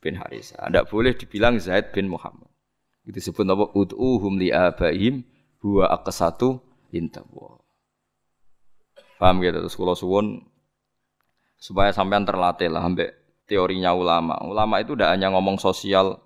[0.05, 0.69] bin Harisah.
[0.69, 2.53] Tidak boleh dibilang Zaid bin Muhammad.
[3.09, 3.73] Itu disebut apa?
[3.73, 5.25] Ud'uhum li abaihim
[5.65, 6.61] huwa aqsatu
[6.93, 7.65] intawa.
[9.17, 9.57] Paham gitu?
[9.57, 10.27] Terus kalau suwun
[11.57, 14.41] supaya sampean terlatih lah sampai teorinya ulama.
[14.45, 16.21] Ulama itu tidak hanya ngomong sosial.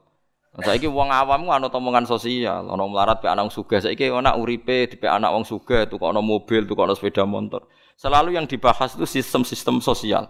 [0.59, 3.79] Saya ini uang awam anut omongan sosial, ono melarat pe anak suga.
[3.79, 7.23] Saya ini anak uripe di pe anak uang suga, tuh ono mobil, tuh ono sepeda
[7.23, 7.71] motor.
[7.95, 10.27] Selalu yang dibahas itu sistem-sistem sosial.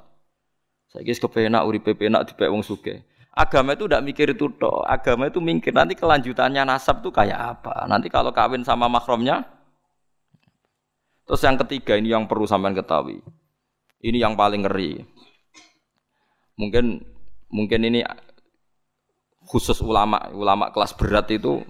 [0.92, 3.00] Saya ini kepenak uripe penak di pe uang suga.
[3.38, 4.82] Agama itu tidak mikir itu toh.
[4.82, 7.86] Agama itu mikir nanti kelanjutannya nasab tuh kayak apa.
[7.86, 9.46] Nanti kalau kawin sama makromnya.
[11.22, 13.22] Terus yang ketiga ini yang perlu sampean ketahui.
[14.02, 15.06] Ini yang paling ngeri.
[16.58, 17.00] Mungkin
[17.48, 18.02] mungkin ini
[19.48, 21.62] khusus ulama ulama kelas berat itu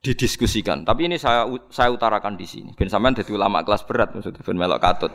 [0.00, 0.82] didiskusikan.
[0.82, 2.72] Tapi ini saya saya utarakan di sini.
[2.74, 5.12] Ben sampean ulama kelas berat maksudnya ben melok katut.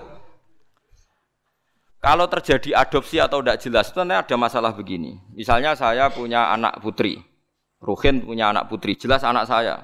[2.00, 5.20] Kalau terjadi adopsi atau tidak jelas itu ada masalah begini.
[5.36, 7.20] Misalnya saya punya anak putri,
[7.84, 9.84] Ruhin punya anak putri, jelas anak saya.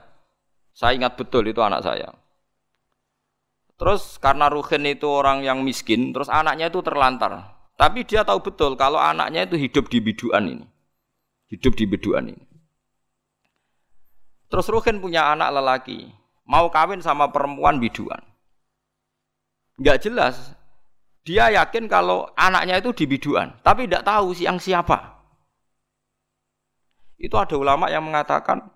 [0.71, 2.15] Saya ingat betul itu anak saya.
[3.75, 7.55] Terus karena Ruhin itu orang yang miskin, terus anaknya itu terlantar.
[7.76, 10.65] Tapi dia tahu betul kalau anaknya itu hidup di biduan ini.
[11.51, 12.45] Hidup di biduan ini.
[14.47, 16.07] Terus Ruhin punya anak lelaki.
[16.47, 18.21] Mau kawin sama perempuan biduan.
[19.76, 20.55] Enggak jelas.
[21.26, 23.57] Dia yakin kalau anaknya itu di biduan.
[23.59, 25.19] Tapi tidak tahu siang siapa.
[27.19, 28.71] Itu ada ulama yang mengatakan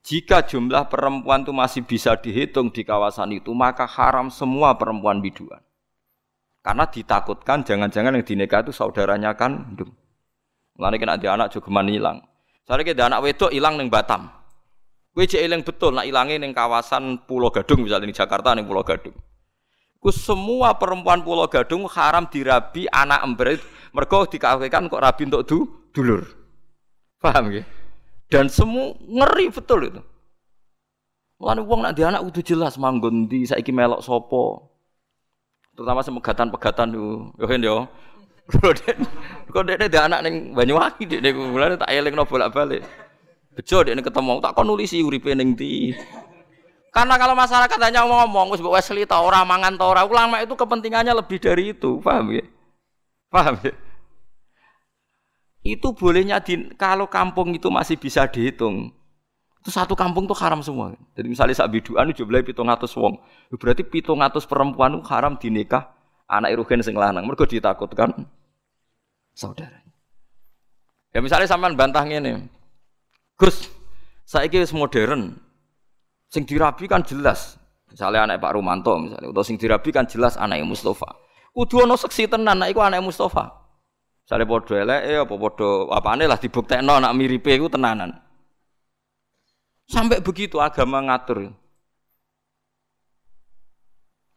[0.00, 5.60] jika jumlah perempuan itu masih bisa dihitung di kawasan itu, maka haram semua perempuan biduan.
[6.60, 9.76] Karena ditakutkan jangan-jangan yang dinikah itu saudaranya kan.
[10.76, 12.20] Mulane kena dia anak juga hilang.
[12.68, 14.28] Soalnya kita anak wedok hilang neng Batam.
[15.10, 19.16] Kowe cek betul nak ilange neng kawasan Pulau Gadung misalnya di Jakarta neng Pulau Gadung.
[19.98, 23.58] Ku semua perempuan Pulau Gadung haram dirabi anak ember
[23.90, 25.58] mergo dikawinkan kok rabi untuk du,
[25.90, 26.22] dulur.
[27.18, 27.66] Paham ya?
[28.30, 30.00] Dan semua ngeri betul itu.
[31.42, 34.69] Mulane wong nak dia anak kudu jelas manggon ndi saiki melok sopo
[35.80, 37.76] terutama semegatan-pegatan yo yo yo
[39.48, 42.84] kok dia ada anak neng Banyuwangi dia neng mulai tak eling no bolak balik
[43.56, 45.96] bejo dia ketemu tak kon nulisi uripe neng di
[46.90, 50.02] karena kalau masyarakat hanya ngomong wis mbok Wesley ta mangan ta ora.
[50.02, 52.02] Ulama itu kepentingannya lebih dari itu.
[52.02, 52.42] Paham ya?
[53.30, 53.70] Paham ya?
[55.62, 58.90] Itu bolehnya di, kalau kampung itu masih bisa dihitung.
[59.60, 60.96] Itu satu kampung tuh haram semua.
[61.12, 63.20] Jadi misalnya sak biduan jumlahnya pitung atus wong.
[63.52, 65.92] Berarti pitung atus perempuan itu haram dinikah
[66.24, 67.28] anak irugen sing lanang.
[67.28, 68.24] Mereka ditakutkan
[69.36, 69.84] saudara.
[71.12, 72.48] Ya misalnya sampean bantah ngene.
[73.36, 73.68] Gus,
[74.24, 75.36] saiki wis modern.
[76.32, 77.60] Sing dirabi kan jelas.
[77.90, 81.10] Misalnya anak Pak Rumanto misalnya, atau sing dirabi kan jelas anak Mustafa.
[81.50, 83.50] Kudu ana seksi tenan anak iku anak Mustafa.
[84.22, 88.29] Misalnya podo elek apa podo apane lah dibuktekno anak miripe iku tenanan.
[89.90, 91.50] Sampai begitu agama ngatur.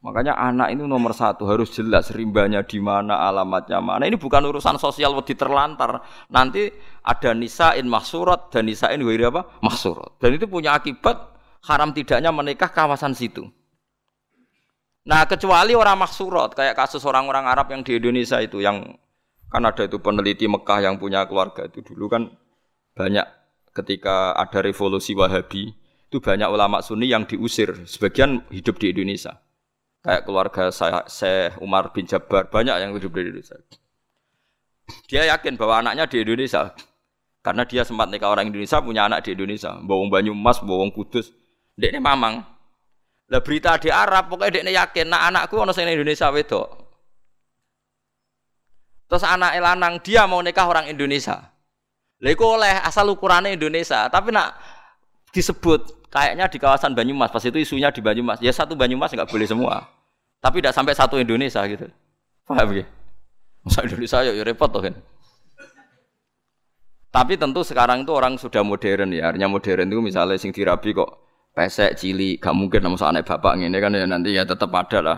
[0.03, 4.03] Makanya anak ini nomor satu harus jelas rimbanya di mana, alamatnya mana.
[4.03, 6.03] Ini bukan urusan sosial wedi terlantar.
[6.27, 6.67] Nanti
[7.05, 9.47] ada nisain maksurat dan nisain wiri apa?
[9.63, 10.19] Maksurat.
[10.19, 11.37] Dan itu punya akibat
[11.69, 13.47] haram tidaknya menikah kawasan situ.
[15.07, 18.83] Nah kecuali orang maksurat kayak kasus orang-orang Arab yang di Indonesia itu yang
[19.51, 22.31] kan ada itu peneliti Mekah yang punya keluarga itu dulu kan
[22.95, 23.42] banyak
[23.73, 25.73] ketika ada revolusi Wahabi
[26.07, 29.43] itu banyak ulama Sunni yang diusir sebagian hidup di Indonesia
[30.03, 33.55] Kayak keluarga saya, Syekh Umar bin Jabbar, banyak yang hidup di Indonesia.
[35.07, 36.75] Dia yakin bahwa anaknya di Indonesia.
[37.39, 39.71] Karena dia sempat nikah orang Indonesia, punya anak di Indonesia.
[39.79, 41.31] Bawang Banyumas, bawang Kudus.
[41.79, 42.43] Dia ini mamang.
[43.31, 46.67] Lah berita di Arab, pokoknya dia yakin, nah anakku orang Indonesia wedok.
[49.07, 51.52] Terus anak elanang dia mau nikah orang Indonesia.
[52.23, 54.55] Lah oleh asal ukurannya Indonesia, tapi nak
[55.35, 58.39] disebut kayaknya di kawasan Banyumas pas itu isunya di Banyumas.
[58.39, 59.91] Ya satu Banyumas nggak boleh semua.
[60.39, 61.91] Tapi tidak sampai satu Indonesia gitu.
[62.47, 62.87] Paham ya
[63.63, 64.95] masa Indonesia ya, ya repot tuh kan
[67.13, 69.29] tapi tentu sekarang itu orang sudah modern ya.
[69.29, 71.13] Artinya modern itu misalnya sing dirabi kok
[71.53, 75.17] pesek cili gak mungkin sama anak bapak ini kan ya nanti ya tetap ada lah.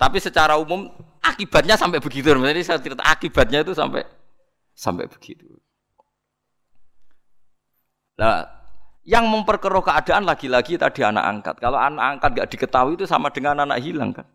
[0.00, 0.88] Tapi secara umum
[1.20, 2.32] akibatnya sampai begitu.
[2.32, 4.08] Jadi saya cerita akibatnya itu sampai
[4.72, 5.44] sampai begitu
[8.22, 8.46] nah
[9.02, 11.54] yang memperkeruh keadaan lagi-lagi tadi anak angkat.
[11.58, 14.26] Kalau anak angkat gak diketahui itu sama dengan anak hilang kan.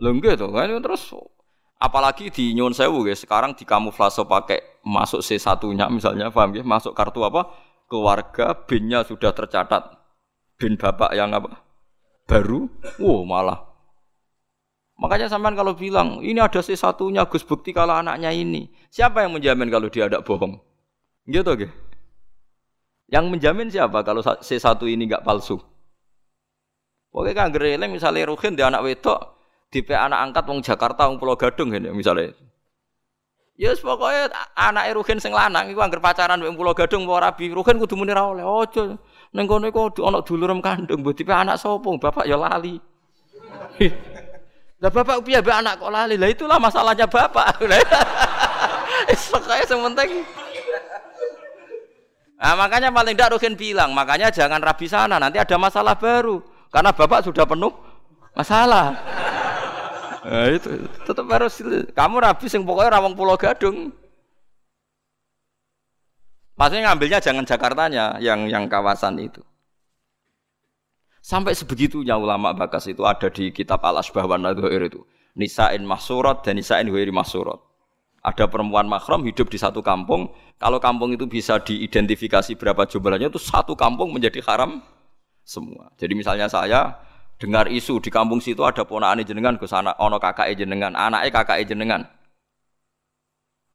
[0.00, 1.12] Lho gitu kan terus
[1.76, 6.96] apalagi di Nyon Sewu guys, sekarang di kamuflase pakai masuk C1-nya misalnya paham ya, masuk
[6.96, 7.52] kartu apa?
[7.84, 10.00] Keluarga bin-nya sudah tercatat.
[10.56, 11.60] Bin bapak yang apa?
[12.24, 13.60] Baru, wow malah
[15.00, 19.72] Makanya sampean kalau bilang ini ada C1-nya Gus bukti kalau anaknya ini, siapa yang menjamin
[19.72, 20.60] kalau dia ada bohong?
[21.24, 21.72] Gitu gitu.
[23.10, 25.58] Yang menjamin siapa kalau C1 ini enggak palsu?
[27.10, 29.18] Pokoknya kan gereleng misalnya Ruhin di anak wedok,
[29.66, 32.30] di anak angkat wong Jakarta wong Pulau Gadung ini misalnya.
[33.58, 37.50] Ya yes, pokoknya anak Ruhin sing lanang iku anggar pacaran wong Pulau Gadung mau rabi
[37.50, 38.46] Ruhin kudu muni ra oleh.
[38.46, 38.94] Ojo
[39.34, 41.90] ning kono iku ana dulurem kandung, tipe anak sapa?
[41.98, 42.78] Bapak ya lali.
[44.80, 46.14] Lah bapak piye anak kok lali?
[46.14, 47.58] Lah itulah masalahnya bapak.
[49.68, 50.10] Sing penting
[52.40, 56.40] Nah, makanya paling tidak Rukin bilang, makanya jangan rabi sana, nanti ada masalah baru.
[56.72, 57.72] Karena bapak sudah penuh
[58.32, 58.96] masalah.
[60.20, 61.64] Nah, itu tetap harus
[61.96, 63.88] kamu rabi sing pokoknya rawang pulau gadung.
[66.60, 69.40] Maksudnya ngambilnya jangan Jakartanya, yang yang kawasan itu.
[71.24, 75.00] Sampai sebegitunya ulama bakas itu ada di kitab Al Asbah wa itu.
[75.40, 77.56] Nisa'in mahsurat dan nisa'in huiri mahsurat.
[78.20, 80.28] Ada perempuan mahram hidup di satu kampung.
[80.60, 84.84] Kalau kampung itu bisa diidentifikasi berapa jumlahnya itu satu kampung menjadi haram
[85.40, 85.88] semua.
[85.96, 87.00] Jadi misalnya saya
[87.40, 91.64] dengar isu di kampung situ ada ponakan jenengan ke sana, ono kakak jenengan, anaknya kakak
[91.64, 92.04] jenengan.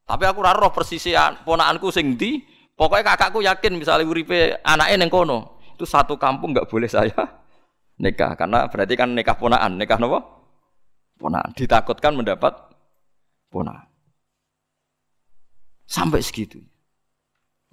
[0.05, 2.13] Tapi aku roh persisian ponakanku sing
[2.77, 7.17] pokoknya kakakku yakin misalnya uripe anaknya neng kono, itu satu kampung nggak boleh saya
[8.03, 10.21] nikah karena berarti kan nikah ponaan, nikah nopo?
[11.17, 11.49] Ponaan.
[11.57, 12.53] Ditakutkan mendapat
[13.49, 13.94] ponaan.
[15.85, 16.61] Sampai segitu.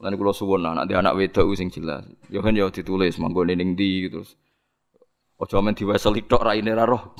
[0.02, 2.04] Lan kula suwun anak di anak wedok sing jelas.
[2.28, 4.36] Ya kan ya ditulis manggone ning ndi terus.
[5.38, 7.14] Aja men diwaseli tok raine ra roh.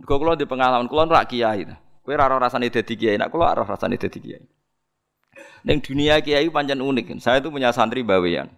[0.00, 1.68] Kok kula di pengalaman kula ora kiai.
[2.02, 4.44] Kowe ora rasane dadi kiai, nek kula ora rasane dadi kiai.
[5.68, 7.22] Ning dunia kiai pancen unik.
[7.22, 8.50] Saya itu punya santri bawean.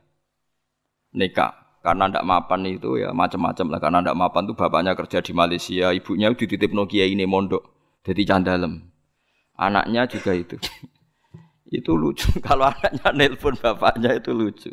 [1.14, 5.36] Nikah karena ndak mapan itu ya macam-macam lah karena ndak mapan tuh bapaknya kerja di
[5.36, 7.62] Malaysia, ibunya dititip no kiai ini mondok.
[8.06, 8.86] Jadi candalem.
[9.58, 10.56] Anaknya juga itu.
[11.68, 14.72] Itu lucu kalau anaknya nelpon bapaknya itu lucu.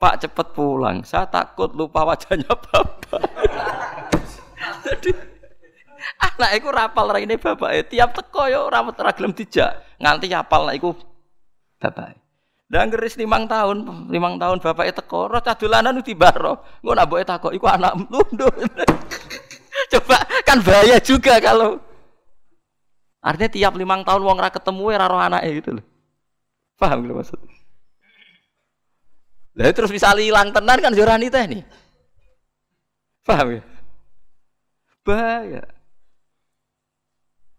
[0.00, 3.20] Pak cepet pulang, saya takut lupa wajahnya bapak.
[4.88, 5.12] Jadi
[6.16, 10.96] anak itu rapal ini bapak tiap teko yo rambut ragilem dijak nganti apal anak itu
[11.76, 12.16] bapak.
[12.70, 17.10] Dan geris limang tahun, limang tahun bapak itu teko, roh cadulanan itu baro, gue nak
[17.10, 18.54] boleh iku anak mundur.
[19.92, 21.82] Coba kan bahaya juga kalau
[23.20, 25.84] Artinya tiap limang tahun wong ra ketemu ya roh anaknya gitu loh.
[26.80, 27.36] Paham gitu maksud?
[29.60, 31.62] Lah terus bisa hilang tenan kan jorani teh nih.
[33.20, 33.62] Paham ya?
[35.04, 35.64] Bahaya.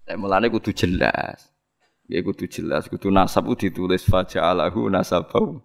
[0.10, 1.54] Lah mulane kudu jelas.
[2.10, 5.62] Ya kudu jelas, kudu nasab kudu ditulis faja'alahu nasabau.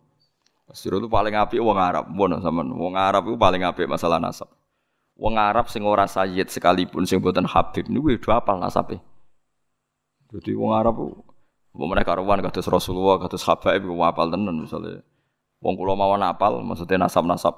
[0.68, 2.70] Masiro itu paling apik wong Arab, Bono sampean.
[2.76, 4.52] Wong Arab itu paling apik masalah nasab.
[5.16, 9.00] Wong Arab sing ora sayyid sekalipun sing boten habib niku kudu apal nasabe.
[10.28, 11.00] Jadi wong Arab
[11.76, 15.04] Mereka karuan kados Rasulullah, kados Habaib, gue apal tenan misalnya.
[15.60, 17.52] Wong kulo mawon apal, maksudnya nasab-nasab.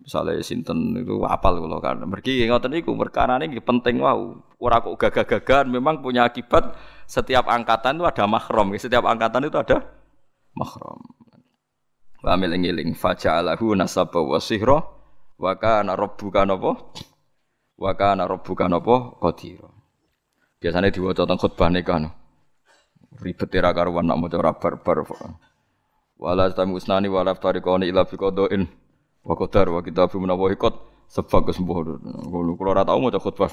[0.00, 2.00] Misalnya sinten itu apal kulo kan.
[2.04, 4.36] Mergi ngoten niku perkara ini penting wow.
[4.56, 6.72] Ora kok gagah-gagahan memang punya akibat
[7.04, 8.72] setiap angkatan itu ada mahram.
[8.76, 9.84] Setiap angkatan itu ada
[10.56, 11.00] mahram.
[12.24, 14.80] Wa miling-iling faja'alahu nasaba wa sihra
[15.36, 16.96] wa kana rabbuka napa?
[17.76, 19.20] Wa kana rabbuka napa?
[19.20, 19.68] Qadira.
[20.64, 22.00] Biasanya diwaca teng khutbah nikah.
[22.00, 22.23] No.
[23.22, 25.06] Ribet era karuan nak maca barbar.
[26.18, 28.66] Wala tamu usnani wala tariqani ila fi qadain
[29.22, 30.74] wa qadar wa kitabu menawa ikut
[31.10, 32.00] sebab kesembuh.
[32.26, 33.50] Kulo ora tau maca khutbah.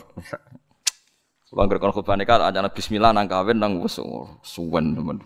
[1.50, 4.02] Kulo anggere kon khutbah nikah ajana bismillah nang kawin nang wis
[4.42, 5.20] suwen temen.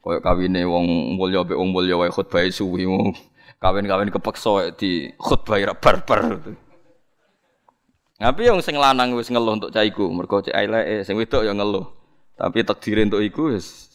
[0.00, 2.88] Kaya kawine wong mulya mbek wong mulya wae khutbah suwi
[3.60, 6.40] kawin-kawin kepeksa di khutbah ra barbar.
[8.16, 11.99] Tapi yang sing lanang wis ngeluh untuk caiku, mergo cek eleke, sing wedok ya ngeluh.
[12.40, 13.92] Tapi takdir untuk iku wis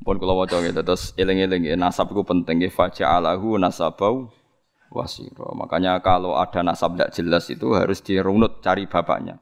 [0.00, 4.32] pun kula waca gitu terus eling-eling nasab itu penting ya faja'alahu nasabau
[4.88, 5.52] wasiro.
[5.52, 9.36] Makanya kalau ada nasab tidak jelas itu harus dirunut cari bapaknya.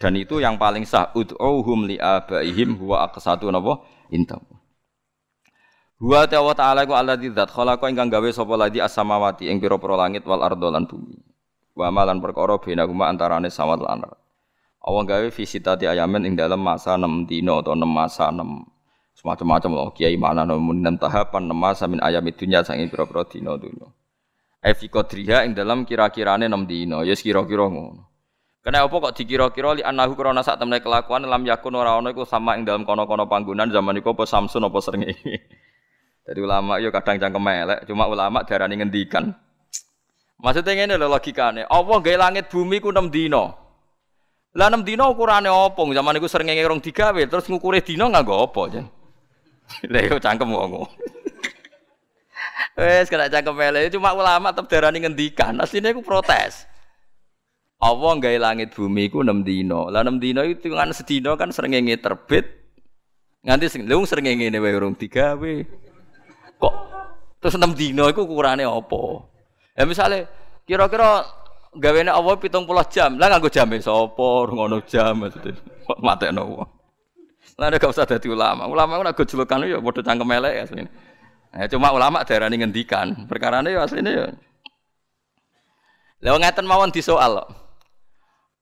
[0.00, 4.40] Dan itu yang paling sah ud'uhum li abaihim huwa aqsatu napa intam.
[5.98, 10.22] Huwa ta'ala ta'ala ku alladzi dzat khalaqa ingkang gawe sapa ladi as-samawati ing pira-pira langit
[10.22, 11.18] wal ardo lan bumi.
[11.74, 14.06] Wa malan perkara benahuma antarane samawat lan.
[14.78, 18.40] Allah gawe visitati ayamen ing dalam masa 6 dino atau 6 masa 6
[19.18, 23.58] semacam-macam loh kiai mana namun enam tahapan 6 masa min ayam dunya sangi pira-pira dino
[23.58, 23.90] dunya.
[24.62, 28.08] Efi kodriha ing dalam kira-kirane 6 dino ya kira-kira ngono.
[28.62, 32.26] Kena apa kok dikira-kira li anahu krana sak temne kelakuan lam yakun ora ana iku
[32.26, 35.36] sama ing dalam kono-kono panggonan zaman iku apa Samsun apa srengenge.
[36.28, 39.32] Jadi ulama yo kadang cangkem elek, cuma ulama darani ngendikan.
[40.38, 41.64] Maksudnya ngene lho logikane.
[41.64, 43.67] Allah gawe langit bumi ku 6 dino.
[44.56, 45.84] Lah enam dino ukurane opo?
[45.84, 48.86] Zaman iku sering rong digawe, terus ngukure dino nganggo apa jen?
[49.92, 50.88] Lah yo cangkem wong.
[52.78, 55.60] Wes kena cangkem ele, cuma ulama tetep darani ngendikan.
[55.60, 56.64] Asline iku protes.
[57.78, 59.86] Allah gawe langit bumi iku 6 dino.
[59.86, 62.46] Lah 6 dino itu kan sedino kan srengenge terbit.
[63.46, 65.54] Nganti sing lung srengenge wae urung digawe.
[66.58, 66.74] Kok
[67.38, 69.02] terus 6 dino iku ukurane apa?
[69.78, 70.26] Ya misalnya
[70.66, 71.22] kira-kira
[71.76, 73.20] gaweane Allah pitung puluh jam.
[73.20, 75.58] Lah nganggo jam sapa ngono jam maksudnya.
[76.00, 76.70] Matekno wong.
[77.58, 78.70] Lah gak usah dadi ulama.
[78.70, 80.90] Ulama ku nek julukan ya padha cangkem elek asline.
[81.48, 83.26] Nah, cuma ulama darani ngendikan.
[83.26, 84.26] Perkarane ya asline ya.
[86.22, 87.46] Lah ngeten mawon disoal.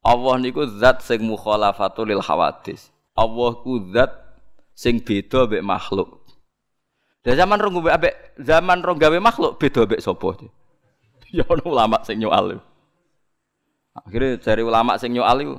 [0.07, 2.95] Allah niku zat sing mukhalafatul lil hawadis.
[3.19, 4.13] Allah ku zat
[4.73, 6.23] sing beda mbek makhluk.
[7.27, 10.37] Lah zaman rong ambek zaman rong gawe makhluk beda mbek sapa?
[11.35, 12.63] Ya ono ulama sing nyoal.
[14.05, 15.55] Akhirnya dari ulama sing nyoal itu,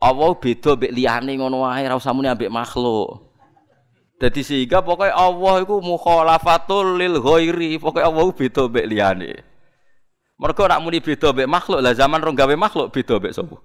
[0.00, 3.28] Allah beda mbek liyane ngono wae ora usah muni ambek makhluk.
[4.16, 9.32] Dadi sehingga pokoknya Allah iku mukhalafatul lil ghairi, pokoknya Allah beda mbek liyane.
[10.40, 13.58] Mergo nak muni beda mbek makhluk, lah zaman rong gawe makhluk beda mbek sapa?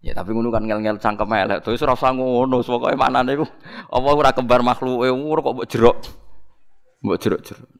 [0.00, 1.60] Ya tapi ngono kan ngel-ngel cangkem elek.
[1.60, 3.44] Terus ora usah ngono, pokoke maknane iku
[3.92, 5.96] Allah ora kembar makhluke, ora kok mbok jerok.
[7.04, 7.79] Mbok jerok-jerok.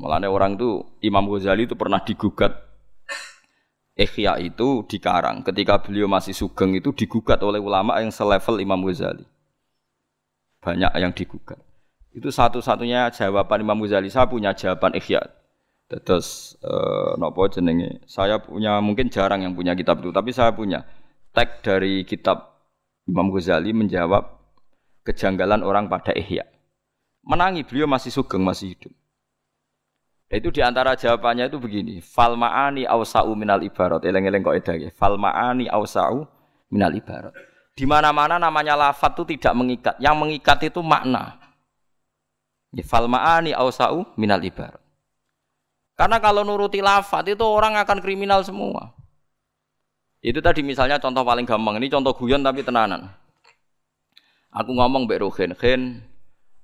[0.00, 2.56] Mulanya orang itu Imam Ghazali itu pernah digugat
[4.00, 9.28] Ikhya itu dikarang ketika beliau masih sugeng itu digugat oleh ulama yang selevel Imam Ghazali.
[10.64, 11.60] Banyak yang digugat.
[12.16, 14.08] Itu satu-satunya jawaban Imam Ghazali.
[14.08, 15.20] Saya punya jawaban Ikhya.
[15.90, 18.00] Terus eh, nopo jenenge?
[18.08, 20.80] Saya punya mungkin jarang yang punya kitab itu, tapi saya punya
[21.36, 22.56] tag dari kitab
[23.04, 24.32] Imam Ghazali menjawab
[25.04, 26.48] kejanggalan orang pada Ihya.
[27.20, 28.94] Menangi beliau masih sugeng, masih hidup.
[30.30, 34.06] Itu di antara jawabannya itu begini, fal ma'ani awsa'u minal ibarat.
[34.06, 34.90] Eleng-eleng kok edah ya.
[34.94, 36.22] Fal ma'ani awsa'u
[36.70, 37.34] minal ibarat.
[37.74, 39.94] Di mana-mana namanya lafat itu tidak mengikat.
[39.98, 41.34] Yang mengikat itu makna.
[42.70, 44.78] Ya, fal ma'ani awsa'u minal ibarat.
[45.98, 48.94] Karena kalau nuruti lafat itu orang akan kriminal semua.
[50.22, 51.82] Itu tadi misalnya contoh paling gampang.
[51.82, 53.10] Ini contoh guyon tapi tenanan.
[54.54, 55.52] Aku ngomong Mbak Ruhin,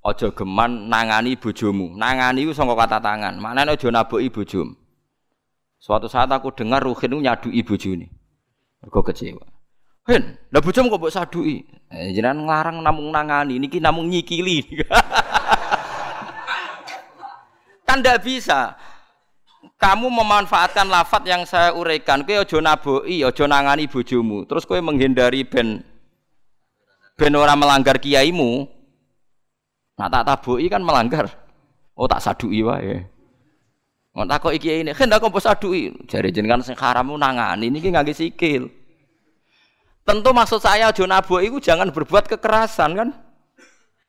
[0.07, 1.91] Ojo geman nangani bojomu.
[1.99, 3.35] Nangani ku saka kata tangan.
[3.43, 4.71] Maknane aja naboki bojomu.
[5.83, 8.07] Suatu saat aku dengar Ruhin itu ibu juni.
[8.87, 9.43] Aku kecewa.
[10.07, 11.67] Hen, lah bojomu kok mbok sadui?
[11.91, 14.63] Eh, jenengan nglarang namung nangani, niki namung nyikili.
[17.87, 18.79] kan ndak bisa.
[19.75, 22.23] Kamu memanfaatkan lafat yang saya uraikan.
[22.23, 24.47] Kowe aja naboki, aja nangani bojomu.
[24.47, 25.83] Terus kowe menghindari ben
[27.19, 28.76] ben ora melanggar kiaimu.
[29.97, 31.27] Nah tak taboki kan melanggar.
[31.97, 33.01] Oh tak sadui wae.
[34.13, 38.13] Ngon takok iki ini, "Hen tak kok sadui?" Jare jenengan sing haram nangani niki ngangge
[38.13, 38.69] sikil.
[40.07, 43.09] Tentu maksud saya Jonabo itu jangan berbuat kekerasan kan?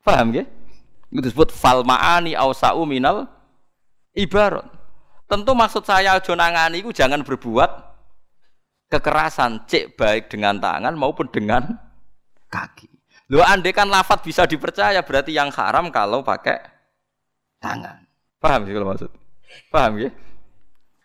[0.07, 0.47] Paham ya?
[1.09, 3.27] Itu disebut fal ma'ani ausa'u minal
[4.13, 4.69] ibarat.
[5.29, 7.69] Tentu maksud saya jonangani itu jangan berbuat
[8.89, 11.77] kekerasan, cek baik dengan tangan maupun dengan
[12.49, 12.89] kaki.
[13.29, 16.65] Lo andai kan lafat bisa dipercaya berarti yang haram kalau pakai
[17.61, 18.09] tangan.
[18.41, 19.11] Paham sih kalau maksud?
[19.69, 20.11] Paham ya?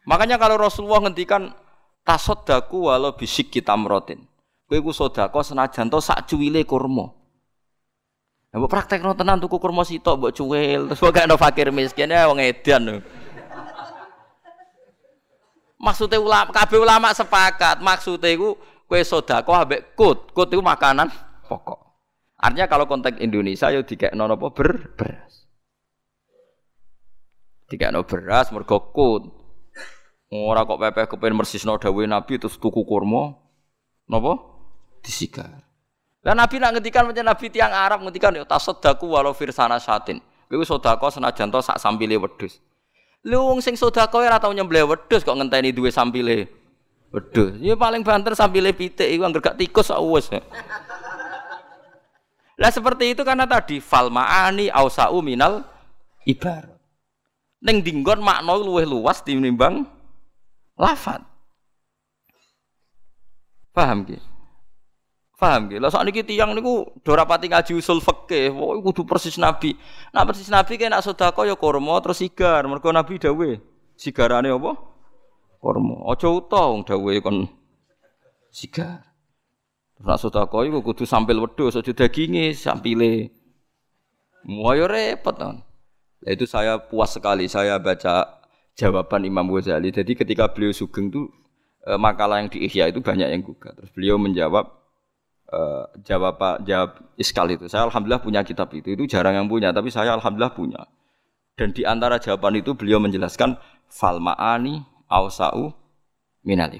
[0.07, 1.51] Makanya kalau Rasulullah ngendikan
[2.07, 4.23] tasoddaku walau bisik kita merotin.
[4.73, 7.13] Iku sedekah senajan to sak cuwile kurma.
[8.49, 12.25] Lah mbok praktekno tenan tuku kurma sitok mbok cuwil terus kok gak fakir miskin ya
[12.25, 13.05] wong edan.
[15.77, 18.55] Maksudnya ulama, kabeh ulama sepakat, maksudnya itu
[18.87, 21.11] kue sodako ambek kut, kut itu makanan
[21.43, 21.82] pokok.
[22.43, 25.47] Artinya kalau konteks Indonesia ya dikek nono apa ber beras.
[27.71, 29.31] Dikek no beras mergo kut.
[30.27, 33.31] Ora kok pepeh kepen mersisno dawuhe Nabi terus tuku kurma.
[34.11, 34.53] Napa?
[35.03, 35.67] disigar.
[36.23, 40.23] Dan Nabi nak ngendikan macam Nabi tiang Arab ngendikan ya tasaddaku walau firsana satin.
[40.47, 42.63] Kowe sedekah senajan to sak sampile wedhus.
[43.27, 46.47] Lu wong sing sedekah ora tau nyembelih wedhus kok ngenteni duwe sampile
[47.11, 47.59] wedhus.
[47.59, 50.31] Ya paling banter sampile pitik iku anggere gak tikus sak wis.
[52.63, 55.67] Lah seperti itu karena tadi fal ma'ani ausa'u minal
[56.23, 56.79] ibarat.
[57.59, 59.83] Ning dinggon makna luwih luas tinimbang
[60.79, 61.27] lafat.
[63.75, 64.23] Paham gitu?
[65.35, 65.83] Paham nggih?
[65.83, 69.75] Lah sakniki tiyang niku do rapati ngaji usul fikih, pokoke kudu persis Nabi.
[70.15, 73.59] Nak persis Nabi kene nak sedekah ya kurma terus sigar, mergo Nabi dawuh.
[73.99, 74.71] Sigarane apa?
[75.59, 76.07] Kurma.
[76.07, 77.51] Aja uta wong dawuhe kon
[78.55, 79.12] sigar.
[80.03, 83.31] Nak sedekah iku kudu sampil wedhus, aja daginge, sampile.
[84.43, 85.63] Muayo repot kan.
[86.27, 88.43] Itu saya puas sekali saya baca
[88.75, 89.95] jawaban Imam Ghazali.
[89.95, 91.31] Jadi ketika beliau sugeng itu
[91.87, 93.79] eh, makalah yang di Ihya itu banyak yang gugat.
[93.79, 94.83] Terus beliau menjawab
[95.53, 97.71] uh, jawab Pak jawab iskal itu.
[97.71, 98.91] Saya alhamdulillah punya kitab itu.
[98.97, 100.81] Itu jarang yang punya, tapi saya alhamdulillah punya.
[101.53, 105.69] Dan di antara jawaban itu beliau menjelaskan fal ma'ani ausa'u
[106.41, 106.73] minal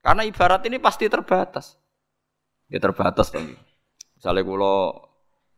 [0.00, 1.83] Karena ibarat ini pasti terbatas.
[2.74, 3.54] Ya terbatas dong.
[4.18, 4.98] Misalnya kalau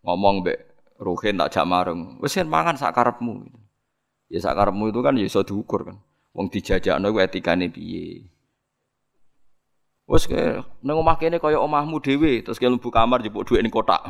[0.04, 3.44] ngomong be Ruhin tak jak mareng, wis mangan sak karepmu.
[4.32, 5.96] Ya itu kan ya iso diukur kan.
[6.32, 8.28] Wong dijajakno kuwi etikane piye.
[10.08, 13.72] Wes ke nang omah kene kaya omahmu dhewe, terus ke mlebu kamar jupuk dhuwit ning
[13.72, 14.00] kotak.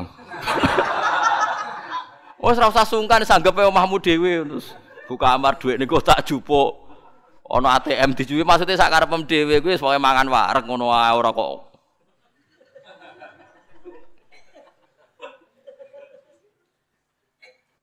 [2.42, 4.74] Wes ora usah sungkan sanggepe omahmu dhewe terus
[5.10, 6.86] buka kamar dhuwit ning kotak jupuk.
[7.46, 11.75] Ana ATM dijuwi maksudnya sak karepem kuwi wis pokoke mangan wareg ngono wae ora kok.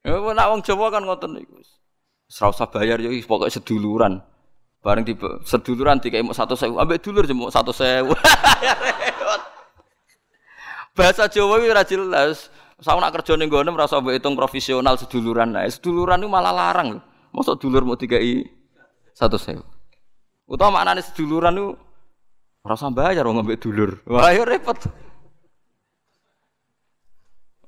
[0.04, 1.64] Ya nak wong Jawa kan ngoten niku.
[2.40, 4.20] Ora usah bayar yo pokoke seduluran.
[4.84, 5.16] Bareng di
[5.48, 8.12] seduluran mau satu sewu, ambek dulur jemuk satu sewu.
[10.98, 12.52] Bahasa Jawa itu rajin jelas.
[12.84, 15.56] Saya nak kerja nih gue merasa hitung profesional seduluran.
[15.56, 17.00] Nah, seduluran itu malah larang.
[17.32, 18.44] Masuk dulur mau tiga i
[19.16, 19.64] satu sewu.
[20.44, 21.68] Utama maknanya seduluran itu
[22.60, 23.92] merasa bayar orang ngambil dulur.
[24.04, 24.76] Wah, ya repot.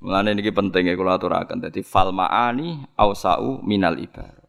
[0.04, 1.64] Mengenai ini penting kalau aturakan.
[1.64, 4.46] Jadi fal ma'ani ausau minal ibar.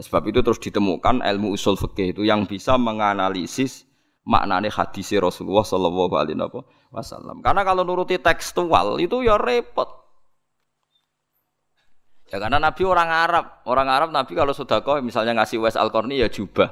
[0.00, 3.84] Sebab itu terus ditemukan ilmu usul fikih itu yang bisa menganalisis
[4.24, 6.40] maknanya hadis Rasulullah Shallallahu Alaihi
[6.88, 7.44] Wasallam.
[7.44, 10.00] Karena kalau nuruti tekstual itu ya repot.
[12.30, 15.90] Ya karena Nabi orang Arab, orang Arab Nabi kalau sudah kau misalnya ngasih wes al
[16.14, 16.70] ya jubah.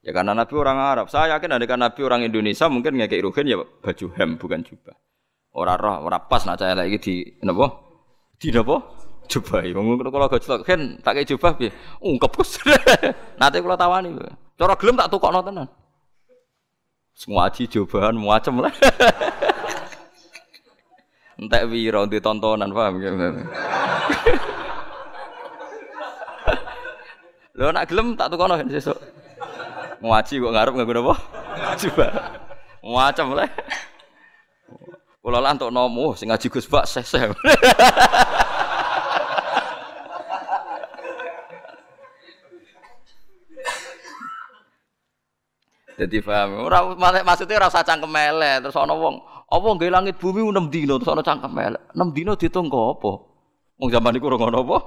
[0.00, 1.06] Ya karena Nabi orang Arab.
[1.12, 4.96] Saya yakin ada kan Nabi orang Indonesia mungkin nggak ruhin ya baju hem bukan jubah.
[5.54, 7.70] Orang roh, orang pas nak saya lagi di nabo,
[8.42, 8.82] di nabo
[9.28, 9.64] jubah.
[9.72, 11.70] Wong kula gojlok kan tak kei jubah piye?
[12.02, 12.58] Ungkep Gus.
[13.40, 14.12] Nate kula tawani.
[14.58, 15.68] Cara gelem tak tukokno tenan.
[17.14, 18.74] Semua aji jubahan macam lah.
[21.38, 23.10] Entek wiro di tontonan paham ya.
[27.74, 28.98] Nak gelem tak tukokno kan sesuk.
[30.04, 31.14] Ngaji kok ngarep nganggo apa?
[31.80, 32.06] Coba.
[32.84, 33.48] Macam lah.
[35.24, 37.32] Kula lah entuk nomo sing ngaji Gus Bak seseh.
[45.96, 46.68] Jadi paham.
[46.68, 46.92] Ora
[47.24, 51.08] maksudnya ora usah cangkem elek terus ana wong, apa nggih langit bumi 6 dino terus
[51.08, 51.82] ana cangkem elek.
[51.96, 53.12] 6 dino ditung apa?
[53.80, 54.78] Wong zaman iku ora ngono apa?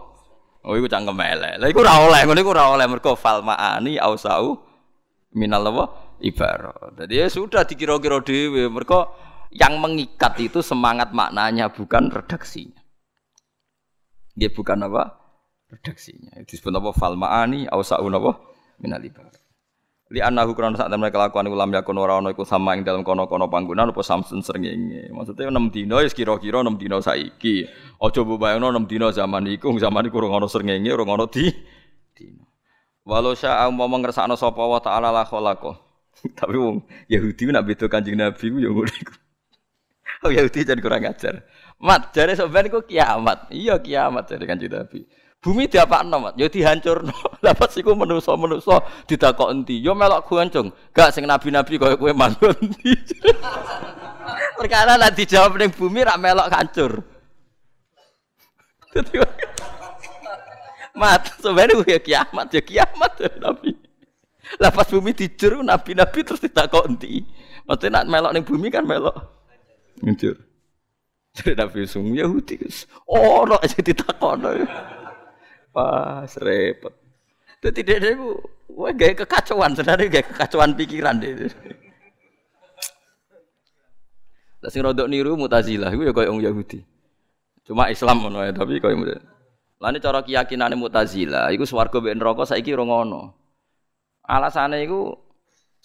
[0.69, 1.57] Oh iku cangkem elek.
[1.57, 4.61] Lah iku ora oleh, ngono iku ora oleh mergo fal maani ausau
[5.33, 6.13] minal apa?
[6.21, 6.93] Ibarat.
[6.93, 9.09] Jadi ya sudah dikira-kira dhewe mergo
[9.51, 12.79] yang mengikat itu semangat maknanya bukan redaksinya.
[14.37, 15.17] Dia bukan apa?
[15.67, 16.37] Redaksinya.
[16.45, 16.91] Disebut apa?
[16.93, 18.31] Fal maani ausau apa?
[18.77, 19.47] Minal ibarat.
[20.07, 23.51] Li annahu krono sak temne kelakuan ulam yakun ora ana iku sama ing dalam kono-kono
[23.51, 25.11] panggonan apa samsun srengenge.
[25.11, 27.67] Maksudnya 6 dina wis kira-kira 6 dina saiki.
[27.99, 31.51] Aja mbayangno 6 dina zaman iku, zaman iku ora ana srengenge, ora ana di
[32.15, 32.47] dina.
[33.03, 35.75] Walau sya umpama ngersakno sapa wa ta'ala la khalaqa.
[36.39, 39.26] Tapi wong Yahudi nak beda Kanjeng Nabi ku ya ngono.
[40.25, 41.45] Oh Yahudi jadi kurang ajar.
[41.77, 43.53] Mat, jare sampean iku kiamat.
[43.53, 45.05] Iya kiamat jare Kanjeng Nabi.
[45.37, 46.33] Bumi diapakno, Mat?
[46.41, 47.13] Ya dihancurno.
[47.45, 49.77] Lah pas iku manusa-manusa ditakok endi?
[49.85, 50.73] Ya melok guancung.
[50.89, 52.97] Gak sing nabi-nabi kaya kowe manut endi.
[54.57, 57.05] Perkara lah dijawab ning bumi rak melok hancur.
[60.97, 63.77] Mat, sebenarnya ya kiamat, ya kiamat ya Nabi.
[64.57, 67.21] Lah pas bumi dijur nabi-nabi terus ditakok endi?
[67.69, 69.36] Maksudnya nak melok ning bumi kan melok
[70.03, 70.35] hancur.
[71.37, 72.57] Jadi Nabi Sung Yahudi,
[73.05, 74.41] oh, no, jadi ditakok.
[75.69, 76.89] Pas repot.
[77.61, 78.37] Jadi dia dia bu,
[78.73, 81.49] wah gaya kekacauan sebenarnya gaya kekacauan pikiran dia.
[84.61, 86.81] Lah sing rodok niru Mu'tazilah iku ya koyo wong Yahudi.
[87.61, 89.21] Cuma Islam ngono ya, tapi koyo Lah
[89.77, 93.37] Lani cara keyakinane Mu'tazilah iku swarga mbek neraka saiki ora ngono.
[94.25, 95.13] Alasane iku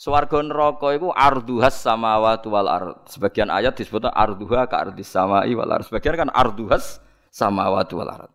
[0.03, 3.07] swarga neraka iku arduhas samawati wal ard.
[3.07, 5.87] Sebagian ayat disebut arduha ka ardis samai wal ard.
[5.87, 6.99] Sebagian kan arduhas
[7.31, 8.33] samawati wal ard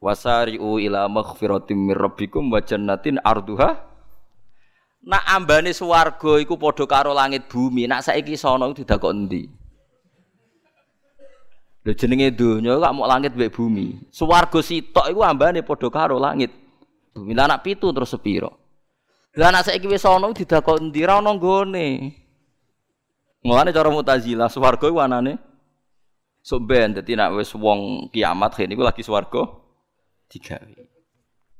[0.00, 3.92] wasari'u ila maghfiratim mir rabbikum wa jannatin arduha
[5.00, 6.84] Nak ambane swarga iku padha
[7.16, 9.48] langit bumi, nak saiki sono didakok endi?
[11.80, 14.12] Lho jenenge donya kok mau langit mbek bumi.
[14.12, 16.52] Swarga sitok iku ambane padha karo langit.
[17.16, 18.59] Bumi lah nak pitu terus sepiro.
[19.40, 21.88] Lah nak saiki wis sono didakok endi ra ono nggone.
[23.40, 25.40] Mulane cara Mu'tazilah swarga iku anane
[26.44, 29.48] sok ben dadi nak wis wong kiamat kene iku lagi swarga
[30.28, 30.90] digawe.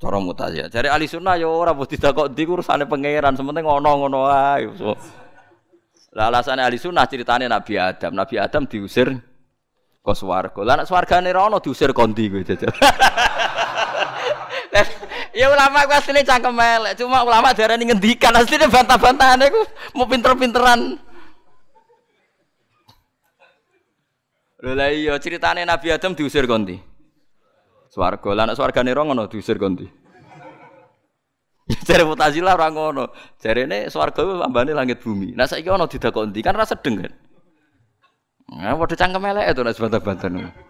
[0.01, 0.72] Cara mutazilah.
[0.72, 4.64] Jare ahli sunnah ya ora mesti kok ndi urusane pangeran, sementing ngono-ngono ae.
[4.72, 4.97] So.
[6.16, 8.16] Lah alasane ahli sunnah ceritane Nabi Adam.
[8.16, 9.12] Nabi Adam diusir
[10.01, 10.64] ke swarga.
[10.64, 12.72] Lah nek swargane ra ono diusir kondi kowe jajal.
[15.31, 19.61] Ya ulama ku asline cangkem elek, cuma ulama darani ngendikan asline bantah-bantahane ku
[19.95, 20.99] mau pinter-pinteran.
[24.61, 26.76] Lha iya ceritane Nabi Adam diusir kondi.
[27.89, 28.31] Swarga.
[28.37, 29.89] Lah nek swargane ngono diusir kondi.
[31.87, 33.14] Jare Mu'tazilah ora ngono.
[33.41, 35.33] Jarene swarga ku ambane langit bumi.
[35.33, 37.12] Nah saiki ana didakok ndi kan ra sedeng kan.
[38.51, 40.70] Nah, padha cangkem itu nek bantah-bantah.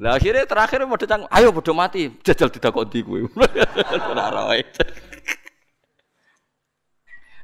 [0.00, 3.20] Lah akhirnya terakhir padha cangkem, ayo padha mati, jajal ndi kowe.
[4.10, 4.64] Ora roe.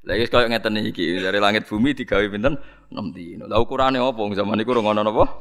[0.06, 2.56] Lagi kaya ngeten iki, dari langit bumi digawe pinten
[2.88, 3.44] 6 dino.
[3.44, 5.36] Lah ukurane apa zaman iku ngono napa?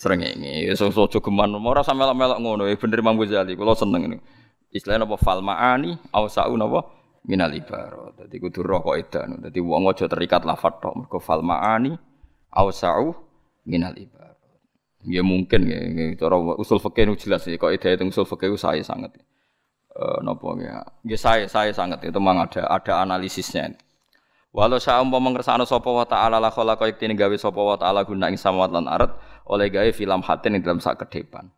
[0.00, 0.64] Srengenge.
[0.64, 2.62] Ya aja geman ora sampe melok-melok ngono.
[2.64, 4.18] Ya bener Imam Ghazali, kula seneng ini.
[4.72, 6.56] Istilahnya apa fal ma'ani au sa'u
[7.28, 7.52] minal
[8.40, 9.28] kudu roh kok edan.
[9.44, 10.94] Dadi wong terikat lafadz tok.
[10.96, 13.06] Mergo fal au
[13.66, 13.94] minal.
[15.02, 15.82] Ya mungkin ya,
[16.14, 17.58] cara usul fikih itu jelas ya.
[17.58, 19.18] Kok ida itu usul fikih saya sangat.
[19.92, 20.86] Eh napa ya?
[21.02, 23.74] Ya saya saya sangat itu memang ada ada analisisnya.
[24.52, 28.28] Walau saya umpama ngersakno sapa wa ta'ala la khalaqa iktine gawe sapa wa ta'ala guna
[28.28, 29.16] ing samawat lan arat
[29.48, 31.48] oleh gawe film hatin ing dalam sak ke depan.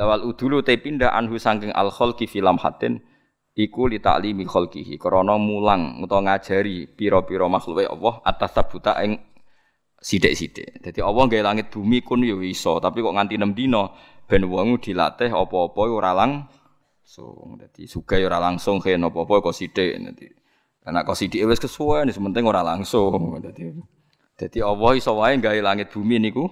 [0.00, 3.04] Lawal udulu te pindah anhu saking al khalqi film hatin
[3.52, 9.20] iku li ta'limi khalqihi krana mulang utawa ngajari pira-pira makhluke Allah atas sabuta ing
[9.98, 10.82] sithik-sithik.
[10.82, 13.82] Dadi Allah gawe langit bumi kun yo iso, tapi kok nganti 6 dina
[14.28, 17.58] ben wong dilatih apa-apa ora langsung.
[17.58, 20.38] Dadi sugih ora langsung kene apa-apa kok sithik dadi
[20.88, 23.36] karena kau sidik wes kesuwen, sementing ora langsung.
[23.44, 23.76] Jadi,
[24.40, 26.48] jadi Allah iso wae gawe langit bumi niku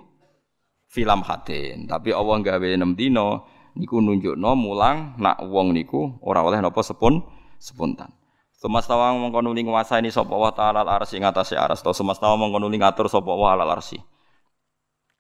[0.93, 1.89] film hatin.
[1.89, 3.49] Tapi Allah gawe enam dino
[3.81, 7.25] niku nunjukno mulang nak wong niku ora oleh napa sepun
[7.57, 8.13] sepuntan.
[8.67, 13.07] Semesta mongko nuli nguasani sapa wa ta'ala al-arsy ngatasé aras to semesta mongko nuli ngatur
[13.07, 13.95] sapa wa al arsy.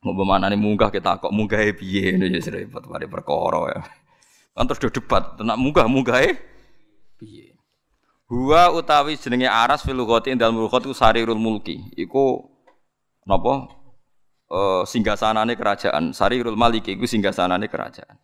[0.02, 3.80] Ngopo manane munggah kita kok munggahe piye ngono ya repot mari perkara ya.
[4.50, 6.34] Kan terus debat, tenak munggah-munggahe
[7.22, 7.54] piye.
[8.26, 11.86] Huwa utawi jenenge aras fil lughati ing dalem lughat sarirul mulki.
[11.94, 12.50] Iku
[13.30, 13.70] napa?
[14.50, 16.10] Eh singgasanane kerajaan.
[16.10, 18.18] Sarirul maliki iku singgasanane kerajaan.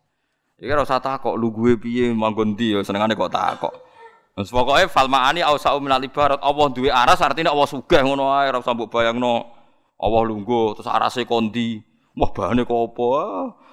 [0.59, 3.92] Iki ora usah takok lu gue piye manggon ndi ya senengane kok takok.
[4.33, 8.33] Wes pokoke fal ma'ani au sa'u minal ibarat Allah duwe aras artinya Allah sugih ngono
[8.33, 9.45] ae ora usah mbok bayangno.
[10.01, 11.77] Allah lungguh terus arase kondi.
[12.17, 13.13] Wah bahane kok apa?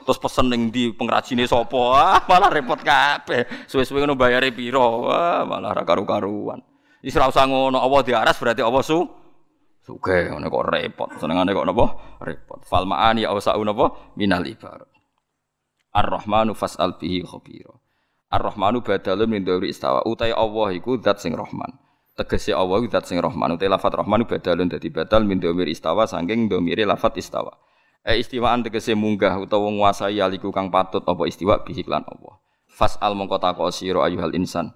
[0.04, 1.80] Terus pesen ning ndi pengrajine sapa?
[1.96, 3.48] Ah, malah repot kabeh.
[3.68, 5.08] Suwe-suwe ngono bayare piro?
[5.08, 6.60] Wah, malah ra karu-karuan.
[7.00, 9.00] Wis ora usah ngono, Allah diaras berarti Allah su
[9.80, 11.08] sugih ngono kok repot.
[11.16, 11.86] Senengane kok napa?
[12.20, 12.60] Repot.
[12.68, 14.92] Fal ma'ani au sa'u napa minal ibarat.
[15.96, 17.79] Ar-Rahmanu fas'al bihi khabira.
[18.30, 20.06] Ar-Rahmanu badalun min dawri istawa.
[20.06, 21.74] Utai Allah iku zat sing Rahman.
[22.14, 23.58] Tegese Allah iku zat sing Rahman.
[23.58, 27.58] Utai lafat Rahmanu badalun dadi badal min dawri istawa saking domire lafat istawa.
[28.06, 32.38] E istiwaan tegese munggah utawa nguasai aliku kang patut apa istiwa bihi lan Allah.
[32.70, 34.72] Fas'al mongko takok sira ayuhal insan.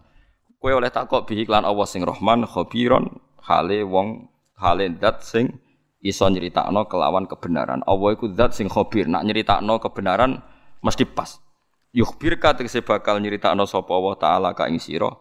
[0.59, 4.29] Kowe oleh takok bihi lan Allah sing Rahman khabiron hale wong
[4.59, 5.63] hale zat sing
[6.03, 7.87] iso nyeritakno kelawan kebenaran.
[7.87, 9.07] Allah iku zat sing khabir.
[9.07, 10.43] Nak nyeritakno kebenaran
[10.83, 11.44] mesti pas.
[11.95, 15.15] Yukhbirka tegese bakal nyeritakno sapa Allah taala ka ing sira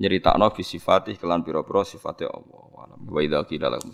[0.00, 2.96] nyeritakno bi sifatih kelan pira-pira sifate Allah.
[3.04, 3.92] Wa idza qila lahum